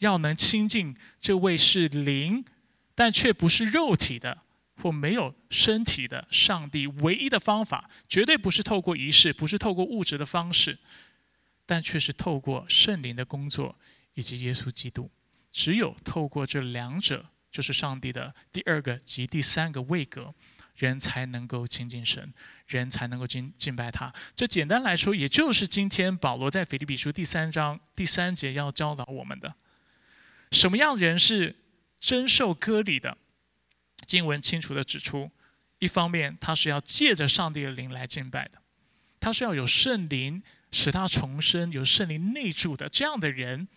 [0.00, 2.44] 要能亲近这位是灵，
[2.94, 4.42] 但却不是肉体的
[4.76, 6.86] 或没有身体的上帝。
[6.86, 10.78] 唯一的方法，绝对不是透过仪式，不是透过物质的方式，
[11.64, 13.78] 但却是透过圣灵的工作
[14.12, 15.10] 以及耶稣基督。
[15.52, 20.34] 只有透过这两者，就是上帝的第二个及第三个位格，
[20.74, 22.32] 人才能够亲近神，
[22.66, 24.12] 人才能够敬敬拜他。
[24.34, 29.54] 这简单来说，也就是今天保罗在腓立比书第三章第三节要教导我们的：
[30.50, 31.56] 什么样的人是
[32.00, 33.18] 真受割礼的？
[34.06, 35.30] 经文清楚的指出，
[35.78, 38.62] 一方面他是要借着上帝的灵来敬拜的，
[39.20, 43.68] 他是要有圣灵使他重生，有圣灵内住的这样的人。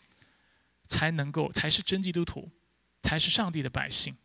[0.87, 2.51] 才能够才是真基督徒，
[3.01, 4.15] 才是上帝的百姓。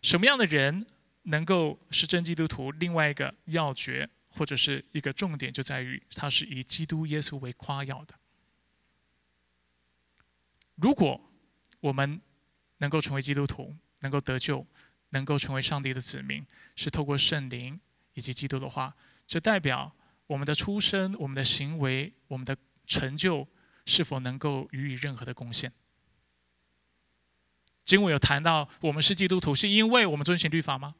[0.00, 0.86] 什么样的人
[1.22, 2.72] 能够是真基督徒？
[2.72, 8.14] 另外一个要诀或者是一个重点就在于，他是以基督耶稣为夸耀的。
[10.76, 11.20] 如果
[11.80, 12.20] 我们
[12.78, 14.66] 能够成为基督徒，能够得救，
[15.10, 17.80] 能够成为上帝的子民，是透过圣灵
[18.14, 19.94] 以及基督的话，这代表
[20.26, 23.46] 我们的出生、我们的行为、我们的成就。
[23.84, 25.72] 是否能够予以任何的贡献？
[27.84, 30.94] 经文有谈到，我们是基督徒，是因为我们遵循律法吗？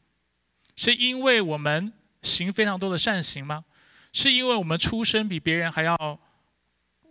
[0.75, 1.93] 是因为我们
[2.23, 3.65] 行非常多的善行吗？
[4.13, 6.21] 是因为我们出生比别人还要？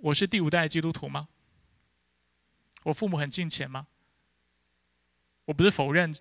[0.02, 1.30] 我是第五代基督徒吗？
[2.84, 3.88] 我父母很敬虔吗？
[5.46, 6.14] 我不是否认，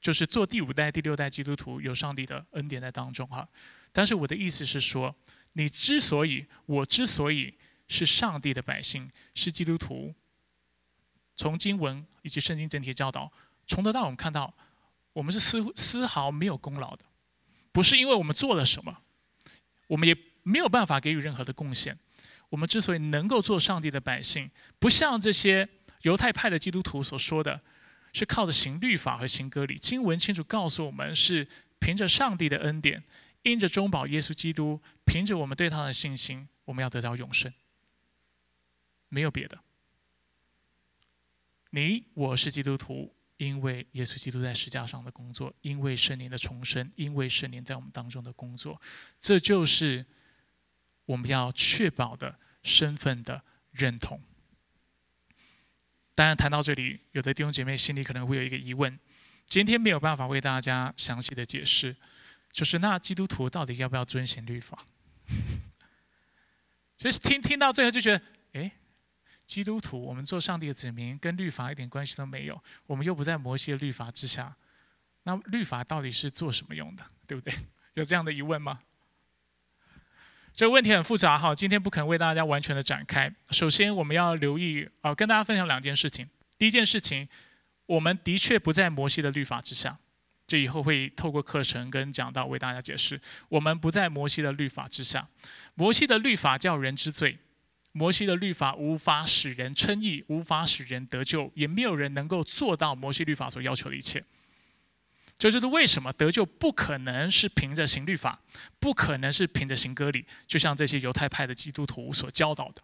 [0.00, 3.48] 就是做第五代、第六代基督徒有上帝的恩典在当中哈。
[3.92, 5.14] 但是我的意思是说，
[5.54, 7.54] 你之所以，我之所以。
[7.88, 10.14] 是上帝的百姓，是基督徒。
[11.36, 13.32] 从经文以及圣经整体教导，
[13.66, 14.54] 从头到尾我们看到，
[15.12, 17.04] 我们是丝丝毫没有功劳的，
[17.72, 18.98] 不是因为我们做了什么，
[19.88, 21.98] 我们也没有办法给予任何的贡献。
[22.50, 25.68] 我们之所以能够做上帝的百姓，不像这些
[26.02, 27.60] 犹太派的基督徒所说的，
[28.12, 29.76] 是靠着行律法和行割礼。
[29.76, 31.48] 经文清楚告诉我们，是
[31.80, 33.02] 凭着上帝的恩典，
[33.42, 37.52] 因着中保耶稣基督，凭着我们对他的信心，我们要得到永生。
[39.14, 39.56] 没有别的。
[41.70, 48.82] 你我是基督徒，因为耶稣基督在石架上的工作，因为圣灵的重生，因为圣灵在我们当中的工作，
[49.20, 50.04] 这就是
[51.04, 54.20] 我们要确保的身份的认同。
[56.16, 58.98] 当然，谈到这里，有的弟兄姐妹心里可能会有一个疑问：
[59.46, 61.96] 今天没有办法为大家详细的解释，
[62.50, 64.84] 就是那基督徒到底要不要遵循律法？
[66.98, 68.24] 所 以听听到最后就觉得，
[68.54, 68.72] 哎。
[69.46, 72.62] 基督徒，我们做上帝的子民，跟律法一点关系都没有。
[72.86, 74.56] 我们又不在摩西的律法之下，
[75.24, 77.04] 那律法到底是做什么用的？
[77.26, 77.54] 对不对？
[77.94, 78.80] 有这样的疑问吗？
[80.54, 83.32] 这个问题很复杂哈，今天不可能为大家完全的展开。
[83.50, 86.28] 首先，我们要留意啊，跟大家分享两件事情。
[86.56, 87.28] 第一件事情，
[87.86, 89.98] 我们的确不在摩西的律法之下，
[90.46, 93.20] 这以后会透过课程跟讲道为大家解释。
[93.48, 95.28] 我们不在摩西的律法之下，
[95.74, 97.38] 摩西的律法叫人之罪。
[97.96, 104.24] 摩西的律法无法使人称义，无法使人得救，也没有人能够做到摩西律法所要求的一切。
[105.38, 108.40] 这就是为什么得救不可能是凭着行律法，
[108.80, 112.82] 不可能是凭着行割礼，就像这些犹太派的基督徒所教导的。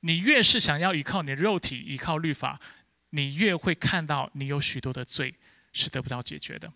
[0.00, 2.60] 你越是想要依靠你的肉体，依靠律法，
[3.10, 5.34] 你越会看到你有许多的罪
[5.72, 6.70] 是得不到解决的。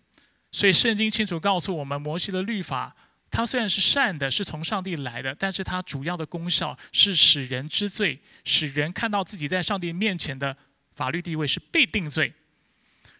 [0.51, 2.95] 所以圣经清楚告诉我们，摩西的律法。
[3.29, 10.55] 它虽然是善的，是从上帝来的，但是它主要的功效是使人知罪，使人看到自己在上帝面前的
[10.95, 12.33] 法律地位是被定罪，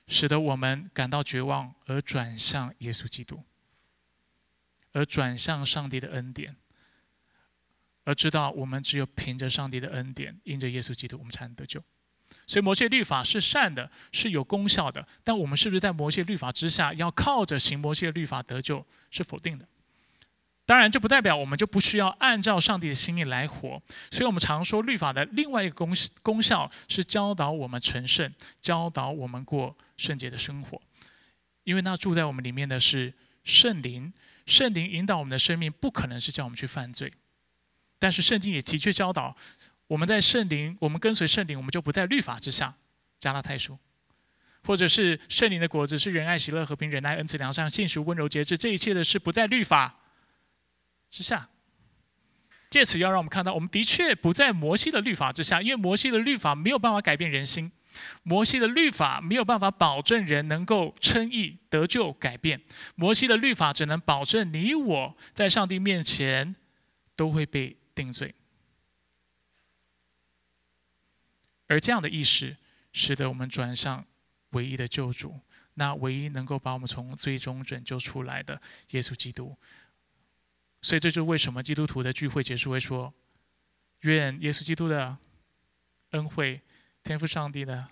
[0.08, 3.43] 使得我们感到绝望而转向耶稣基督，
[4.93, 6.55] 而转向上帝的恩典，
[8.05, 11.84] 而知道我们只有凭着上帝的恩典，因着耶稣基督，我们才能得救。
[12.45, 19.68] 所以摩西律法是善的，是有功效的，但我们是不是在摩西律法之下，要靠着行摩西律法得救，是否定的。
[20.68, 23.82] 当然，这不代表我们就不需要按照上帝的心意来活。
[24.11, 30.82] 所以我们常说，律法的另外一个功功效是教导我们成圣，教导我们过圣洁的生活，
[31.63, 33.13] 因为那住在我们里面的是
[33.45, 34.11] 圣灵，
[34.45, 37.13] 圣灵引导我们的生命，不可能是叫我们去犯罪。
[37.97, 39.38] 但是圣经也的确教导，
[39.88, 42.76] 我们在圣灵，我们跟随圣灵，我们就不在律法之下。
[43.18, 43.80] 加拉太书，
[44.63, 49.95] 或者是圣灵的果子是仁爱、喜乐、和平、忍耐、恩慈、良善、信实、温柔、节制，这一切的是不在律法
[51.10, 51.49] 之下。
[52.70, 57.72] 借此要让我们看到，我们的确不在摩西的律法之下，因为摩西的律法没有办法改变人心，
[58.24, 62.62] 摩西的律法没有办法保证人能够称义、得救、改变。
[62.95, 66.55] 摩西的律法只能保证你我在上帝面前
[67.16, 67.78] 都会被。
[67.97, 68.36] 定罪，
[71.66, 72.55] 而这样的意识，
[72.93, 74.05] 使得我们转向
[74.51, 75.39] 唯一的救主，
[75.74, 79.58] 那唯一能够把我们从最终拯救出来的耶稣基督。
[80.88, 83.14] 所以，这就是为什么基督徒的聚会结束会说
[84.08, 85.18] ：“愿耶稣基督的
[86.12, 86.62] 恩惠、
[87.04, 87.90] 天赋上帝的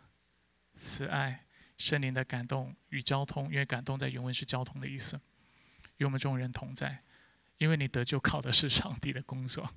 [0.78, 1.46] 慈爱、
[1.78, 5.20] 圣灵的感动与交通，因为感动在原文是交通的意思，
[5.98, 7.04] 与我们众人同在。
[7.58, 9.70] 因为你得救靠的是上帝的工作。”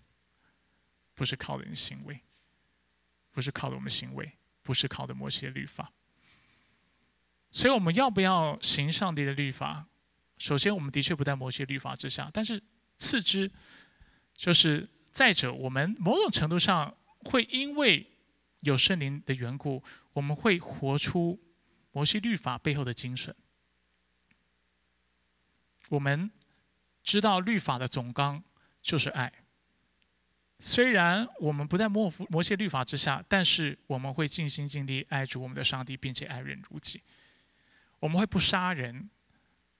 [1.17, 2.21] 不是靠人行为，
[3.33, 5.91] 不是靠的我们行为，不是靠的摩西律法。
[7.51, 9.89] 所以我们要不要行上帝的律法？
[10.37, 12.63] 首先，我们的确不在摩西律法之下，但是
[12.99, 13.51] 次之，
[14.35, 18.07] 就是再者，我们某种程度上会因为
[18.61, 19.83] 有圣灵的缘故，
[20.13, 21.41] 我们会活出
[21.93, 23.35] 摩西律法背后的精神。
[25.91, 26.31] 我们
[27.03, 28.45] 知道律法的总纲
[28.83, 29.33] 就是爱。
[30.61, 37.01] 虽然我们不在摩摩西律法之下，但是我们会尽心尽力爱主我们的上帝，并且爱人如己。
[38.01, 39.09] 我们会不杀人，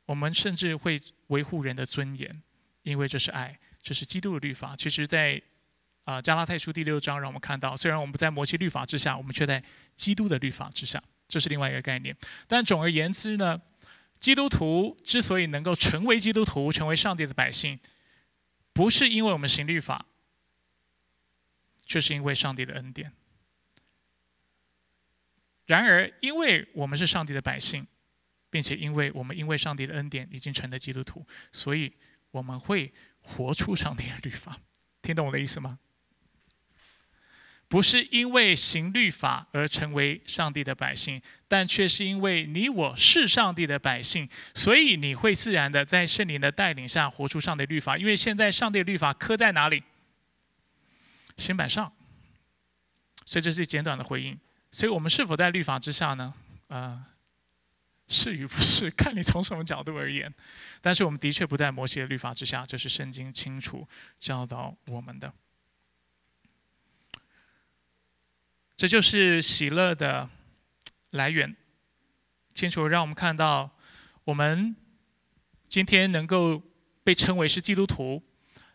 [0.07, 2.43] 我们甚至会维护人的尊严，
[2.89, 4.75] 因为这是爱，这是基督的律法。
[4.77, 5.41] 其实，在
[6.05, 9.63] 啊加拉太书第六章，让我们看到，虽然我们不在摩西律法之下，我们却在
[9.95, 12.17] 基督的律法之下，这是另外一个概念。
[12.47, 13.61] 但总而言之呢，
[14.19, 17.79] 基督徒之所以能够成为基督徒，成为上帝的百姓，
[18.73, 20.07] 不是因为我们行律法。
[21.89, 23.11] 就是因为上帝的恩典。
[25.65, 27.87] 然而，因为我们是上帝的百姓，
[28.51, 31.91] 并且因为我们因为上帝的恩典已经成了基督徒，所以
[32.31, 34.59] 我们会活出上帝的律法。
[35.03, 35.79] 听懂我的意思吗？
[37.69, 47.99] 不是因为行律法而成为上帝的百姓，但却是因为你我是上帝的百姓，所以你会自然的在圣灵的带领下活出上帝律法。
[47.99, 49.83] 因为现在上帝的律法刻在哪里？
[51.37, 51.93] 新版上，
[53.27, 54.39] 所以这是简短的回应。
[54.71, 56.33] 所以我们是否在律法之下呢？
[56.69, 57.07] 啊，
[58.09, 60.33] 是与不是， 看你从什么角度而言。
[60.81, 63.87] 但是我们的确不在摩西的律法之下，这是圣经清楚
[64.19, 65.33] 教导我们的。
[68.77, 70.29] 这就是喜乐的
[71.11, 71.55] 来源，
[72.55, 73.77] 清楚让我们看到，
[74.25, 74.75] 我们
[75.69, 76.63] 今天能够
[77.05, 78.25] 被称为是基督徒。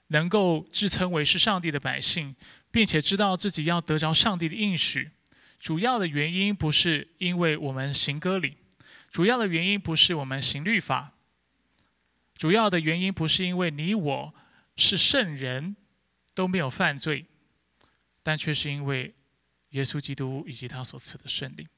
[0.08, 2.36] 能够自称为是上帝的百姓，
[2.70, 5.10] 并且知道自己要得着上帝的应许，
[5.58, 8.58] 主要的原因不是因为我们行割礼，
[9.14, 11.14] 主要的原因不是我们行律法，
[12.36, 14.34] 主要的原因不是因为你我
[14.76, 15.76] 是圣人，
[16.34, 17.28] 都没有犯罪，
[18.24, 19.14] 但却是因为
[19.70, 21.70] 耶稣基督以及他所赐的圣灵，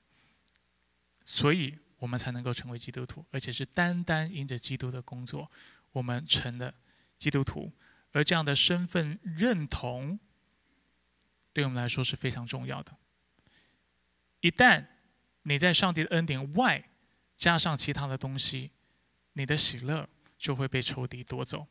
[1.25, 5.51] 所以我们才能够成为基督徒，而且是单单因着基督的工作，
[5.91, 6.73] 我们成了
[7.17, 7.73] 基督徒。
[8.13, 10.17] 而这样的身份认同，
[11.51, 12.95] 对我们来说是非常重要的。
[14.39, 14.85] 一旦
[15.41, 16.91] 你在上帝的恩典外
[17.35, 18.71] 加上其他的东西，
[19.33, 21.67] 你的喜乐就会被仇敌夺走，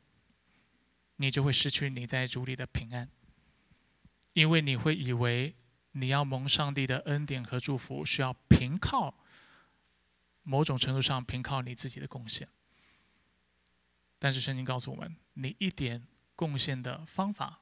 [1.17, 3.11] 你就会失去你在主里的平安，
[4.33, 5.55] 因为你会以为
[5.93, 9.15] 你要蒙上帝的恩典和祝福，需要凭靠
[10.43, 12.49] 某种程度上凭靠你自己的贡献。
[14.19, 16.07] 但是圣经告诉我们，你一点。
[16.37, 17.61] 贡献的方法，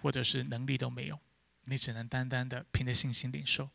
[0.00, 1.20] 或者是能力都没有，
[1.64, 3.68] 你只能单单的凭着信心领受。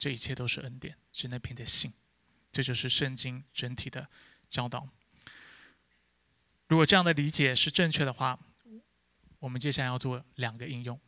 [0.00, 1.92] 这一切都是恩典，只能凭着信。
[2.50, 4.08] 这就是圣经整体的
[4.48, 4.88] 教导。
[6.68, 8.40] 如果这样的理解是正确的话，
[9.40, 10.98] 我们接下来要做两个应用。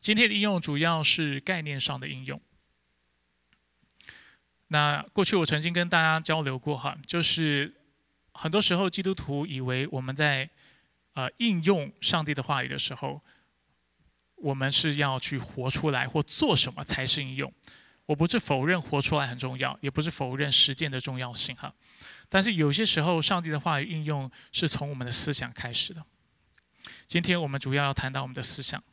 [0.00, 2.40] 今天的应用主要是概念上的应用。
[4.68, 7.74] 那过去我曾经跟大家交流过哈，就是
[8.32, 10.48] 很多时候基督徒以为我们在
[11.16, 13.22] 呃应用上帝的话语的时候，
[14.36, 17.50] 我们是要去活出来或做什么才是应用。
[18.04, 21.74] 我不是否认活出来很重要，也不是否认实践的重要性哈。
[22.28, 26.04] 但是有些时候，上帝的话语应用是从我们的思想开始的。
[27.06, 28.84] 今天我们主要要谈到我们的思想，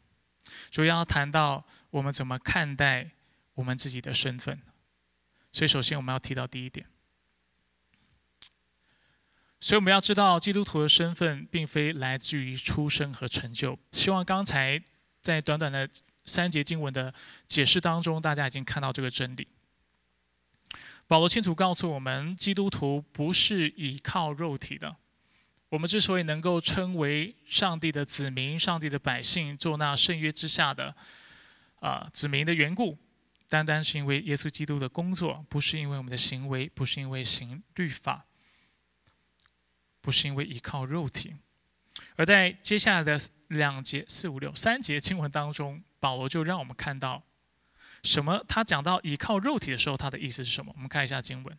[0.72, 3.12] 主要谈到我们怎么看待
[3.56, 4.62] 我们自己的身份。
[5.52, 6.88] 所以，首先我们要提到第一点。
[9.64, 13.80] 所以我们要知道，基督徒的身份并非来自于出生和成就。
[13.94, 14.84] 希望刚才
[15.22, 15.90] 在短短的
[16.26, 17.14] 三节经文的
[17.48, 19.48] 解释当中，大家已经看到这个真理。
[21.08, 24.98] 保罗清楚告诉我们，基督徒不是依靠肉体的。
[25.70, 30.94] 我们之所以能够称为上帝的子民、上帝的百姓，做那圣约之下的
[31.80, 32.98] 啊子民的缘故。
[33.48, 38.26] 单单是因为耶稣基督的工作，不是因为我们的行为，不是因为行律法，
[40.04, 41.34] 不是因为依靠肉体。
[42.18, 47.24] 而在接下来的两节、四五六三节经文当中，保罗就让我们看到
[48.04, 48.44] 什么？
[48.48, 50.74] 他讲到依靠肉体的时候，他的意思是什么？
[50.76, 51.58] 我们看一下经文，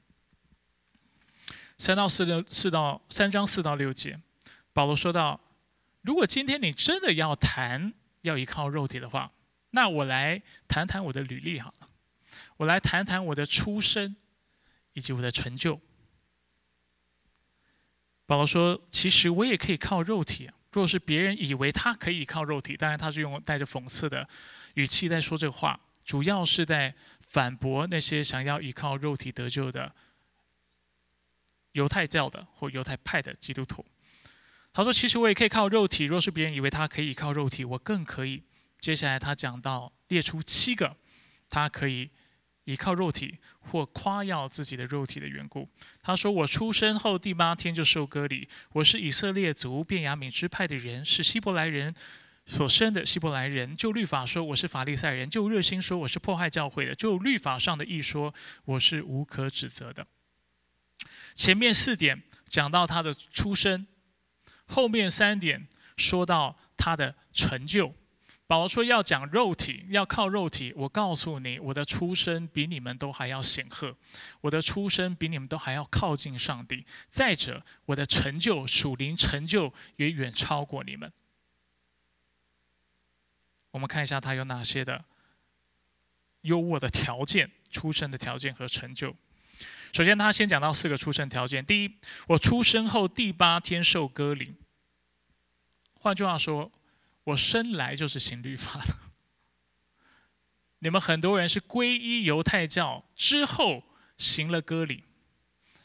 [1.78, 4.20] 三到四六四到三章四到六节，
[4.72, 5.40] 保罗说到：
[6.02, 9.32] 如果今天你真的要谈要依靠肉体的话，
[9.70, 11.88] 那我来谈谈我的履历好了。
[12.58, 14.14] 我来谈谈我的出身
[14.92, 15.80] 以及我的成就。
[18.26, 20.50] 保罗说：“其实我也可以靠肉体。
[20.72, 24.28] 若是别人以为他可以靠肉体，当然他是用带着讽刺的
[24.74, 29.94] 语气在说这话，主要是在反驳那些想要依靠肉体得救的
[31.72, 33.84] 犹太教的或犹太派的基督徒。
[34.72, 36.04] 他说：‘其实我也可以靠肉体。
[36.04, 38.42] 若是别人以为他可以靠肉体，我更可以。’
[38.80, 40.96] 接下来他讲到列出七个
[41.48, 42.10] 他可以。”
[42.64, 45.68] 依靠肉体或夸耀自己的肉体的缘故，
[46.02, 51.94] 他说：“我出生后第八天就受割礼，我是以色列族便雅悯支派的人，是希伯来人
[52.46, 53.74] 所生的希伯来人。
[53.76, 58.32] 就律法说，我是法利赛人；就热心说，我是迫害教会的；就律法上的一说，
[58.64, 60.06] 我是无可指责的。”
[61.34, 63.86] 前面四点讲到他的出身，
[64.66, 67.94] 后面三点说到他的成就。
[68.46, 70.70] 保罗说：“要讲肉体，要靠肉体。
[70.76, 73.96] 我告诉你，我的出身比你们都还要显赫，
[74.42, 76.84] 我的出身比你们都还要靠近上帝。
[77.08, 81.10] 再者，我的成就属灵成就也远超过你们。
[83.70, 85.06] 我们看一下他有哪些的
[86.42, 89.16] 优渥的条件、出生的条件和成就。
[89.94, 91.64] 首先，他先讲到四个出生条件。
[91.64, 94.54] 第一，我出生后第八天受割礼。
[95.94, 96.70] 换句话说。”
[97.24, 98.94] 我生来就是行律法的。
[100.80, 103.84] 你们很多人是皈依犹太教之后
[104.18, 105.04] 行了割礼，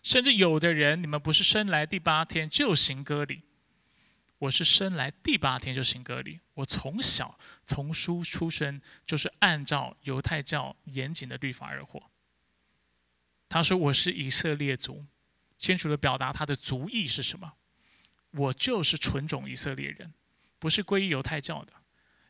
[0.03, 3.43] 甚至有的人你们不是生来第八天就行割礼，
[4.39, 6.41] 我是生来第八天就行割礼。
[6.55, 12.11] 我从小从书出生就是按照犹太教严谨的律法而活。
[13.47, 15.05] 他说我是以色列族，
[15.57, 17.53] 清楚的表达他的族裔是什么，
[18.31, 20.13] 我就是纯种以色列人。
[20.59, 21.73] 不是归于犹太教的，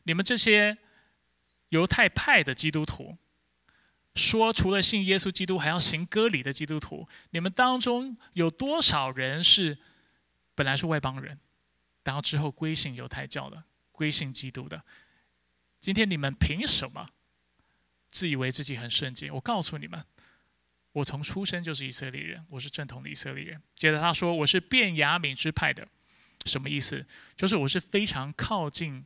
[0.04, 0.78] 你们这些
[1.70, 3.18] 犹太派的基督徒，
[4.14, 9.78] 说除了信耶稣基督还要行割礼的基督徒，你们当中有多少人是
[10.54, 11.38] 本来是外邦人，
[12.04, 14.84] 然后之后归信犹太教的，归信基督的？
[15.80, 17.08] 今天你们凭什么
[18.10, 19.30] 自以为自己很圣洁？
[19.30, 20.04] 我告诉你们，
[20.92, 23.62] 我从出生就是以色列人，我是正统的以色列人。
[23.74, 25.88] 接着他说，我是便雅悯之派的。
[26.46, 27.06] 什么意思？
[27.36, 29.04] 就是我是非常靠近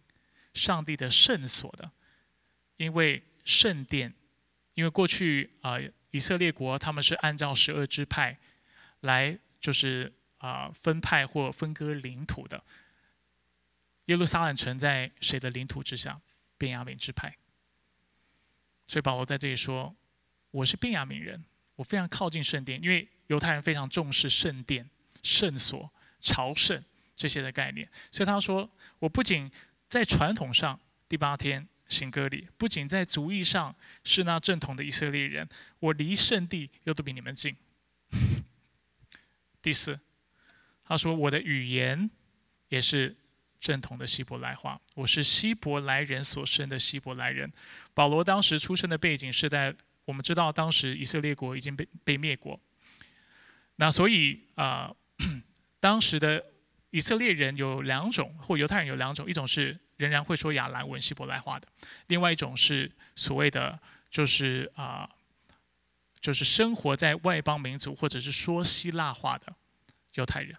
[0.53, 1.91] 上帝的圣所的，
[2.76, 4.14] 因为圣殿，
[4.74, 5.78] 因为过去啊
[6.11, 8.39] 以色列国他们是按照十二支派
[9.01, 12.62] 来就是啊分派或分割领土的。
[14.07, 16.20] 耶路撒冷城在谁的领土之下？
[16.57, 17.37] 便雅悯支派。
[18.87, 19.97] 所以保罗在这里说，
[20.51, 24.89] 我是便雅悯人，我非常靠近圣殿，因为犹太人非常重视圣殿、
[25.22, 26.82] 圣所、朝圣。
[27.17, 29.51] 这些的概念，所以他说：“我不仅
[29.89, 35.49] 在传统上第八天行割礼，不仅在族裔上是那正统的以色列人，
[35.79, 37.55] 我离圣地又都比你们近。
[39.62, 40.01] ”第四，
[40.85, 42.11] 他说：“我的语言
[42.69, 43.15] 也是
[43.61, 47.53] 正统的希伯来话，我是希伯来人所生的希伯来人。”
[47.95, 49.73] 保罗当时出生的背景是在
[50.05, 52.59] 我们知道，当时以色列国已经被被灭国，
[53.77, 54.93] 那所以啊，
[55.79, 56.45] 当时的。
[56.95, 61.66] 以色列人有两种，或犹太人有两种，一种是仍然会说亚兰文、希伯来话的，
[62.07, 63.76] 另外一种是所谓的
[64.12, 65.11] 就是啊，
[66.20, 69.57] 就是生活在外邦民族或者是说希腊话的
[70.14, 70.57] 犹太人。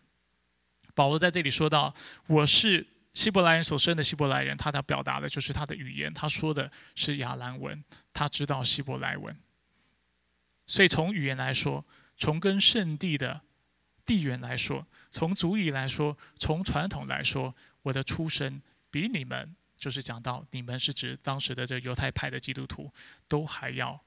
[0.94, 1.96] 保罗在这里说到，
[2.28, 7.82] 我是希伯来人所生的希伯来人，他的表达的就是他的语言，他说的是亚兰文，
[8.12, 9.34] 他知道希伯来文。
[10.68, 11.86] 所以从语言来说，
[12.18, 13.40] 从跟圣地的
[14.06, 14.86] 地缘来说。
[15.16, 18.62] 从族裔来说，从传统来说，我的出身
[18.92, 22.92] 比你们，就是讲到你们是指当时的这犹太派的基督徒，
[23.30, 23.98] 都还要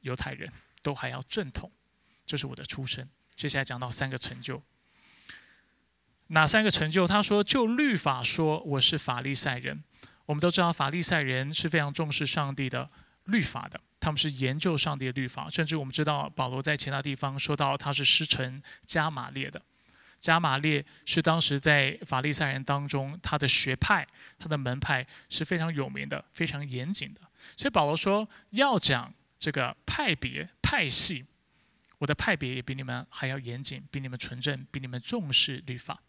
[0.00, 0.52] 犹太人，
[0.82, 1.70] 都还要正统，
[2.26, 3.08] 这是我的出身。
[3.36, 4.60] 接下来讲到三个成就，
[6.26, 7.06] 哪三个成就？
[7.06, 9.84] 他说，就律法说，我是法利赛人。
[10.24, 12.90] 我们都知道，法利赛人是非常重视上帝的
[13.26, 15.48] 律法的，他们是研究上帝的律法。
[15.48, 19.62] 甚至我们知道，保罗在其他地方说到，他是师承加马列的。
[20.18, 24.06] 加马列是当时在法利赛人当中，他的学派、
[24.38, 27.20] 他的门派是非常有名的、非常严谨的。
[27.56, 31.24] 所以保罗说，要讲这个派别、派系，
[31.98, 36.02] 我的派别也比你们还要严谨，比你们纯正，比你们重视律法。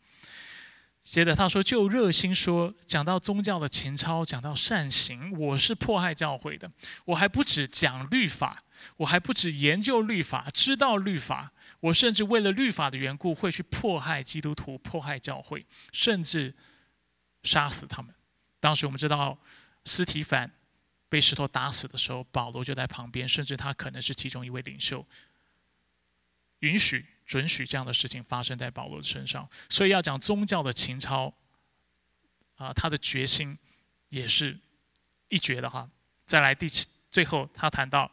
[0.99, 6.69] 接着他说：“就热心说，讲到宗教的情操，讲到善行，我是迫害教会的。
[7.05, 8.61] 我还不止讲律法，
[8.97, 11.51] 我还不止研究律法，知道律法。
[11.79, 16.55] 我甚至为了律法的缘故，会去迫害基督徒，迫害教会，甚至
[17.43, 18.13] 杀死他们。
[18.59, 19.37] 当时我们知道，
[19.85, 20.51] 斯提凡
[21.09, 25.05] 被石头打死的时候，保罗就在旁边，甚至他可能是其中一位领袖，
[26.59, 31.33] 允许。”准许这样的事情发生在保罗的身上，所以要讲宗教的情操，
[32.55, 33.57] 啊，他的决心
[34.07, 34.57] 也是
[35.27, 35.89] 一绝的哈。
[36.25, 38.09] 再来第七，最后他谈到，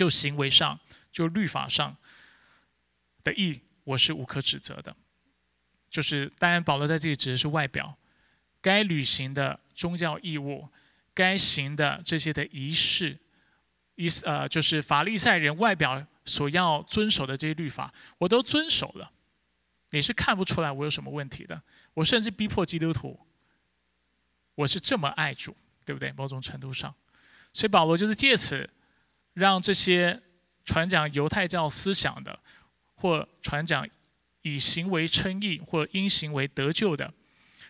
[0.00, 0.80] 就行为上，
[1.12, 1.94] 就律法上
[3.22, 4.96] 的义，我是无可指责的。
[5.90, 7.98] 就是当然，保罗在这里指的是外表，
[8.62, 10.70] 该履行的宗教义务，
[11.12, 13.18] 该行的这些的仪式，
[13.94, 16.06] 意思呃，就是法利赛人外表。
[16.24, 19.12] 所要遵守的这些律法，我都遵守了，
[19.90, 21.60] 你是看不出来我有什么问题的。
[21.92, 23.20] 我甚至逼迫基督徒，
[24.54, 26.10] 我是这么爱主，对不对？
[26.12, 26.94] 某种程度上，
[27.52, 28.70] 所以保罗就是借此
[29.34, 30.20] 让这些
[30.64, 32.38] 传讲犹太教思想的，
[32.94, 33.88] 或传讲
[34.42, 37.12] 以行为称义或因行为得救的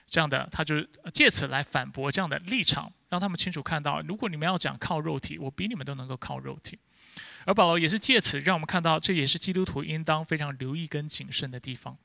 [0.07, 6.79] 这样的，他就借此来反驳这样的立场，让他们清楚看到，如果你们要讲靠肉体，我比你们都能够靠肉体。
[7.45, 11.97] 而保罗也是借此让我们看到，这也是基督徒应当非常留意跟谨慎的地方。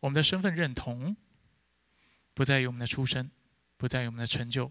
[0.00, 1.16] 我们的身份认同
[2.34, 3.30] 不在于我们的出身，
[3.76, 4.70] 不在于我们的成就。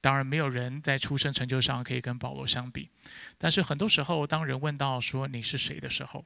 [0.00, 2.90] 当然，没有人在出身成就上可以跟保罗相比。
[3.38, 6.24] 但是很多时候，当人问到说你是谁的时候，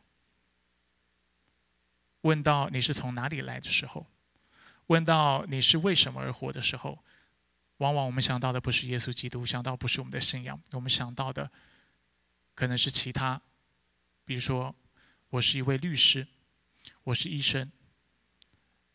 [2.22, 4.06] 问到你是从哪里来的时候，
[4.88, 7.02] 问到你是为什么而活的时候，
[7.78, 11.50] 往往我们想到的不是耶稣基督，想到不是我们的信仰，我们想到的。
[12.54, 13.40] 可能是其他，
[14.26, 14.74] 比如说，
[15.30, 16.26] 我是一位律师，
[17.04, 17.72] 我是医生。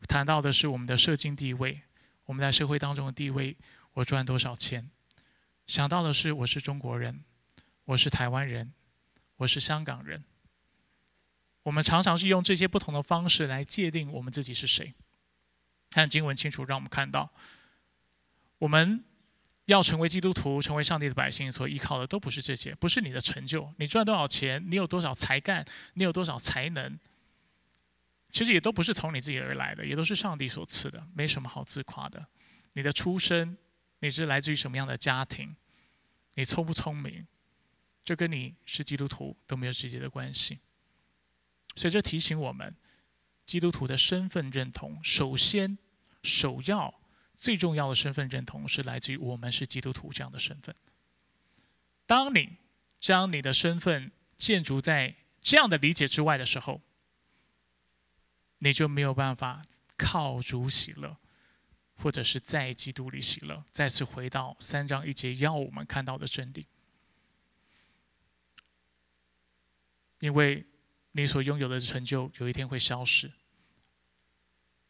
[0.07, 1.81] 谈到的是我们的社经地位，
[2.25, 3.57] 我们在社会当中的地位，
[3.95, 4.91] 我赚多少钱？
[5.67, 7.23] 想到的是我是中国人，
[7.85, 8.73] 我是台湾人，
[9.37, 10.23] 我是香港人。
[11.63, 14.93] 我们常常是用这些不同的方式来界定我们自己是谁。
[15.89, 17.33] 看经文清楚，让我们看到，
[18.59, 19.03] 我们。
[19.67, 25.65] 要成为基督徒，成为上帝的百姓，所依靠的都不是这些，不是你的成就，你赚多少钱，你有多少才干，
[25.95, 26.99] 你有多少才能，
[28.29, 32.27] 其实也都不是从你自己而来的，也都是上帝所赐的，没什么好自夸的。
[32.73, 33.57] 你的出身，
[33.99, 35.55] 你是来自于什么样的家庭，
[36.35, 37.25] 你聪不聪明，
[38.03, 40.59] 这跟你是基督徒都没有直接的关系。
[41.75, 42.75] 所以这提醒我们，
[43.45, 45.77] 基督徒的身份认同，首先
[46.23, 47.01] 首要。
[47.37, 50.73] 最重要的身份认同是来自于我们是基督徒这样的身份。
[52.05, 52.59] 当你
[52.97, 56.81] 将你的身份建筑在这样的理解之外的时候，
[58.59, 59.65] 你就没有办法
[59.97, 61.17] 靠主喜乐，
[61.95, 63.63] 或者是在基督里喜乐。
[63.71, 66.67] 再次回到三章一节要我们看到的真理，
[70.19, 70.65] 因为
[71.11, 73.31] 你所拥有的成就有一天会消失，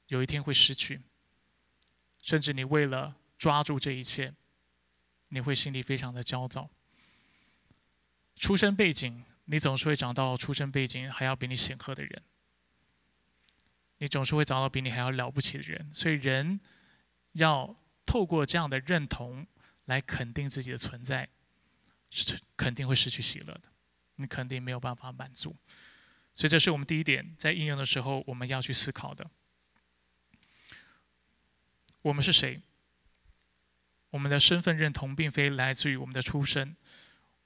[0.07, 1.01] 有一天会失去。
[2.19, 4.33] 甚至你为了抓住这一切，
[5.27, 6.71] 你会心里非常的焦躁。
[8.35, 12.23] 出身背景，你总是会找到出身背景还要比你显赫的人，
[13.99, 15.93] 你总是会找到比你还要了不起的人。
[15.93, 16.59] 所以人
[17.35, 17.73] 要
[18.05, 19.47] 透过这样的认同
[19.85, 21.29] 来肯定自己的存在，
[22.09, 23.63] 是肯定会失去喜乐的，
[24.15, 25.55] 你肯定没有办法满足。
[26.33, 29.29] 所以这是我们第一点，在应用的时候我们要去思考的。
[32.01, 32.61] 我们是谁？
[34.11, 36.75] 我们的身份认同并非来自于我们的出身、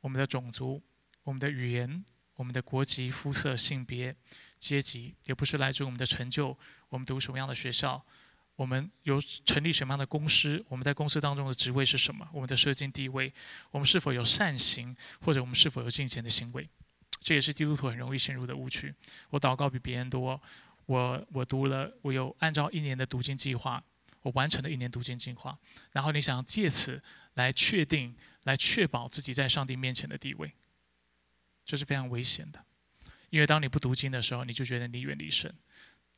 [0.01, 0.83] 我们的种族、
[1.23, 2.03] 我们的语言、
[2.35, 4.15] 我们的国籍、肤色、性别、
[4.59, 6.57] 阶级，也不是来自于我们的成就。
[6.89, 8.05] 我们读什么样的学校？
[8.59, 10.61] 我们有成立什么样的公司？
[10.67, 12.27] 我们在公司当中的职位是什么？
[12.33, 13.33] 我们的社经地位？
[13.71, 16.67] 我们是否有善行，或者我们是否有金钱的行为？
[17.21, 18.93] 这也是基督徒很容易陷入的误区。
[19.29, 20.41] 我祷告比别人多，
[20.87, 23.81] 我我读了，我有按照一年的读经计划。
[24.23, 25.57] 我完成了一年读经计划，
[25.93, 27.01] 然后你想借此
[27.35, 30.51] 来确定、来确保自己在上帝面前的地位，
[31.65, 32.61] 这是非常危险的。
[33.29, 35.55] 因为当你不读经的时候，你就觉得你远离神。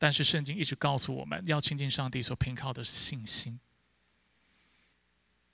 [0.02, 3.60] 但是圣经一直告诉我们要亲近上帝，所凭靠的是信心。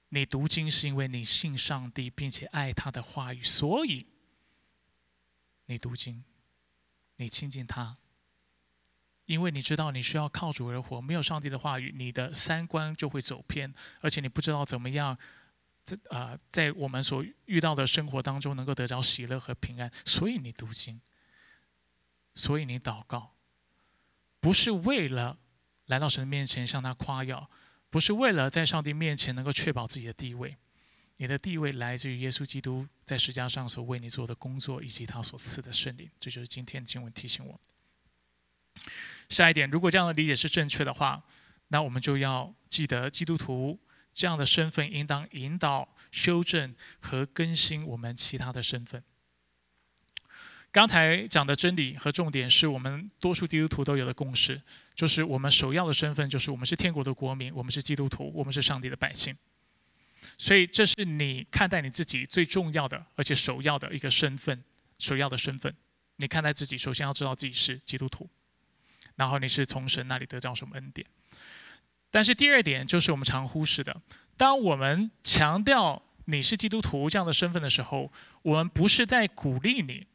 [0.09, 4.07] 你读经是因为你信上帝，并且爱他的话语，所以
[5.67, 6.25] 你读经，
[7.17, 7.99] 你亲近他。
[9.27, 15.19] 因为你知道你需要靠主而活，没有上帝的话语，你的三观就会走偏，而且你不知道怎么样，
[15.85, 19.93] 在啊，在我们所遇到的生活当中能够得着喜乐和平安。
[20.07, 20.99] 所以你读经，
[22.35, 23.35] 所以你祷告，
[24.41, 25.39] 不是为了
[25.87, 27.51] 来到神的面前向他夸耀。
[27.91, 30.55] 不是为了在上帝面前能够确保自己的地位，
[31.17, 36.07] 你的地位来自于耶稣基督在十字架上所为你做的工作，以及他所赐的圣灵。
[36.21, 37.59] 这就是今天经文提醒我。
[39.31, 41.25] 下一点，如果这样的理解是正确的话，
[41.69, 43.81] 那我们就要记得，基督徒
[44.13, 49.03] 这样的身份应当引导、修正和更新我们其他的身份。
[50.71, 54.61] 刚才讲的真理和重点是我们多数基督徒都有的共识，
[54.95, 59.35] 就是我们首要的身份就是我们是天国的国民，我们是基督徒，我们是上帝的百姓。
[60.37, 64.63] 所以这是你看待你自己最重要的，而且首要的一个身份，
[64.99, 65.75] 首要的身份。
[66.17, 68.29] 你看待自己，首先要知道自己是基督徒，
[69.17, 71.07] 然后你是从神那里得到什么恩典。
[72.11, 74.03] 但是第二点就是我们常忽视的，
[74.37, 78.13] 当我们强调你是基督徒这样的身份的时候，
[78.43, 80.07] 我们不是在鼓励你。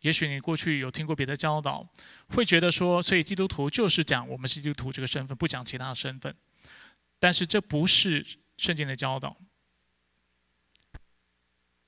[0.00, 1.84] 也许你过去有听过别的教导，
[2.28, 6.34] 会觉得说，所以基督徒就是讲我们是基督徒这个身份，不讲其他身份。
[7.18, 8.24] 但是这不是
[8.56, 9.36] 圣经的教导。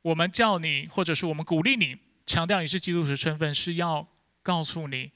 [0.03, 4.09] 我们叫你，或者是我们鼓励你，强调你是基督徒身份，是要
[4.43, 5.13] 告诉你，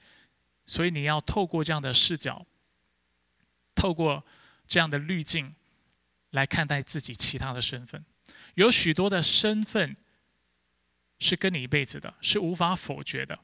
[0.65, 2.47] 所以你要透过这样的视角，
[3.75, 4.25] 透过
[4.69, 5.57] 这样的滤镜，
[6.31, 8.05] 来看待自己其他的身份。
[8.55, 9.97] 有许多的身份。
[11.25, 13.39] 是跟你一辈子的，是无法否决的。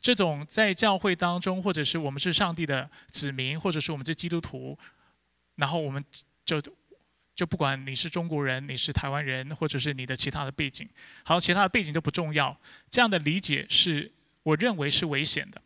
[0.00, 4.78] 这种在教会当中，或者是我们是上帝的子民，或者是我们是基督徒，
[5.56, 6.04] 然后我们
[6.44, 6.62] 就
[7.34, 10.88] 就不管你是中国人，你是台湾人，或者是你的其他的背景，
[11.24, 12.56] 好，其他的背景都不重要。
[12.88, 14.12] 这样的理解是
[14.44, 15.60] 我认为是危险的，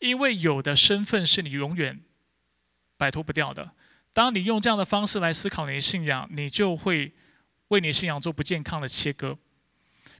[0.00, 2.00] 因为有的身份是你永远
[2.96, 3.70] 摆脱不掉的。
[4.12, 7.12] 当你用这样的方式来思考你的信仰，你就会
[7.68, 9.38] 为你信仰做不健康的切割。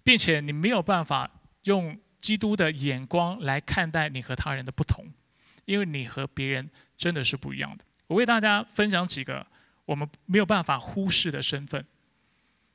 [0.05, 1.29] 并且你没有办法
[1.65, 5.07] 用基督的眼光来看待你和他人的不同，
[5.65, 7.85] 因为你和别人真的是不一样的。
[8.07, 9.47] 我为大家分享几个
[9.87, 11.85] 我们没有办法忽视的身份，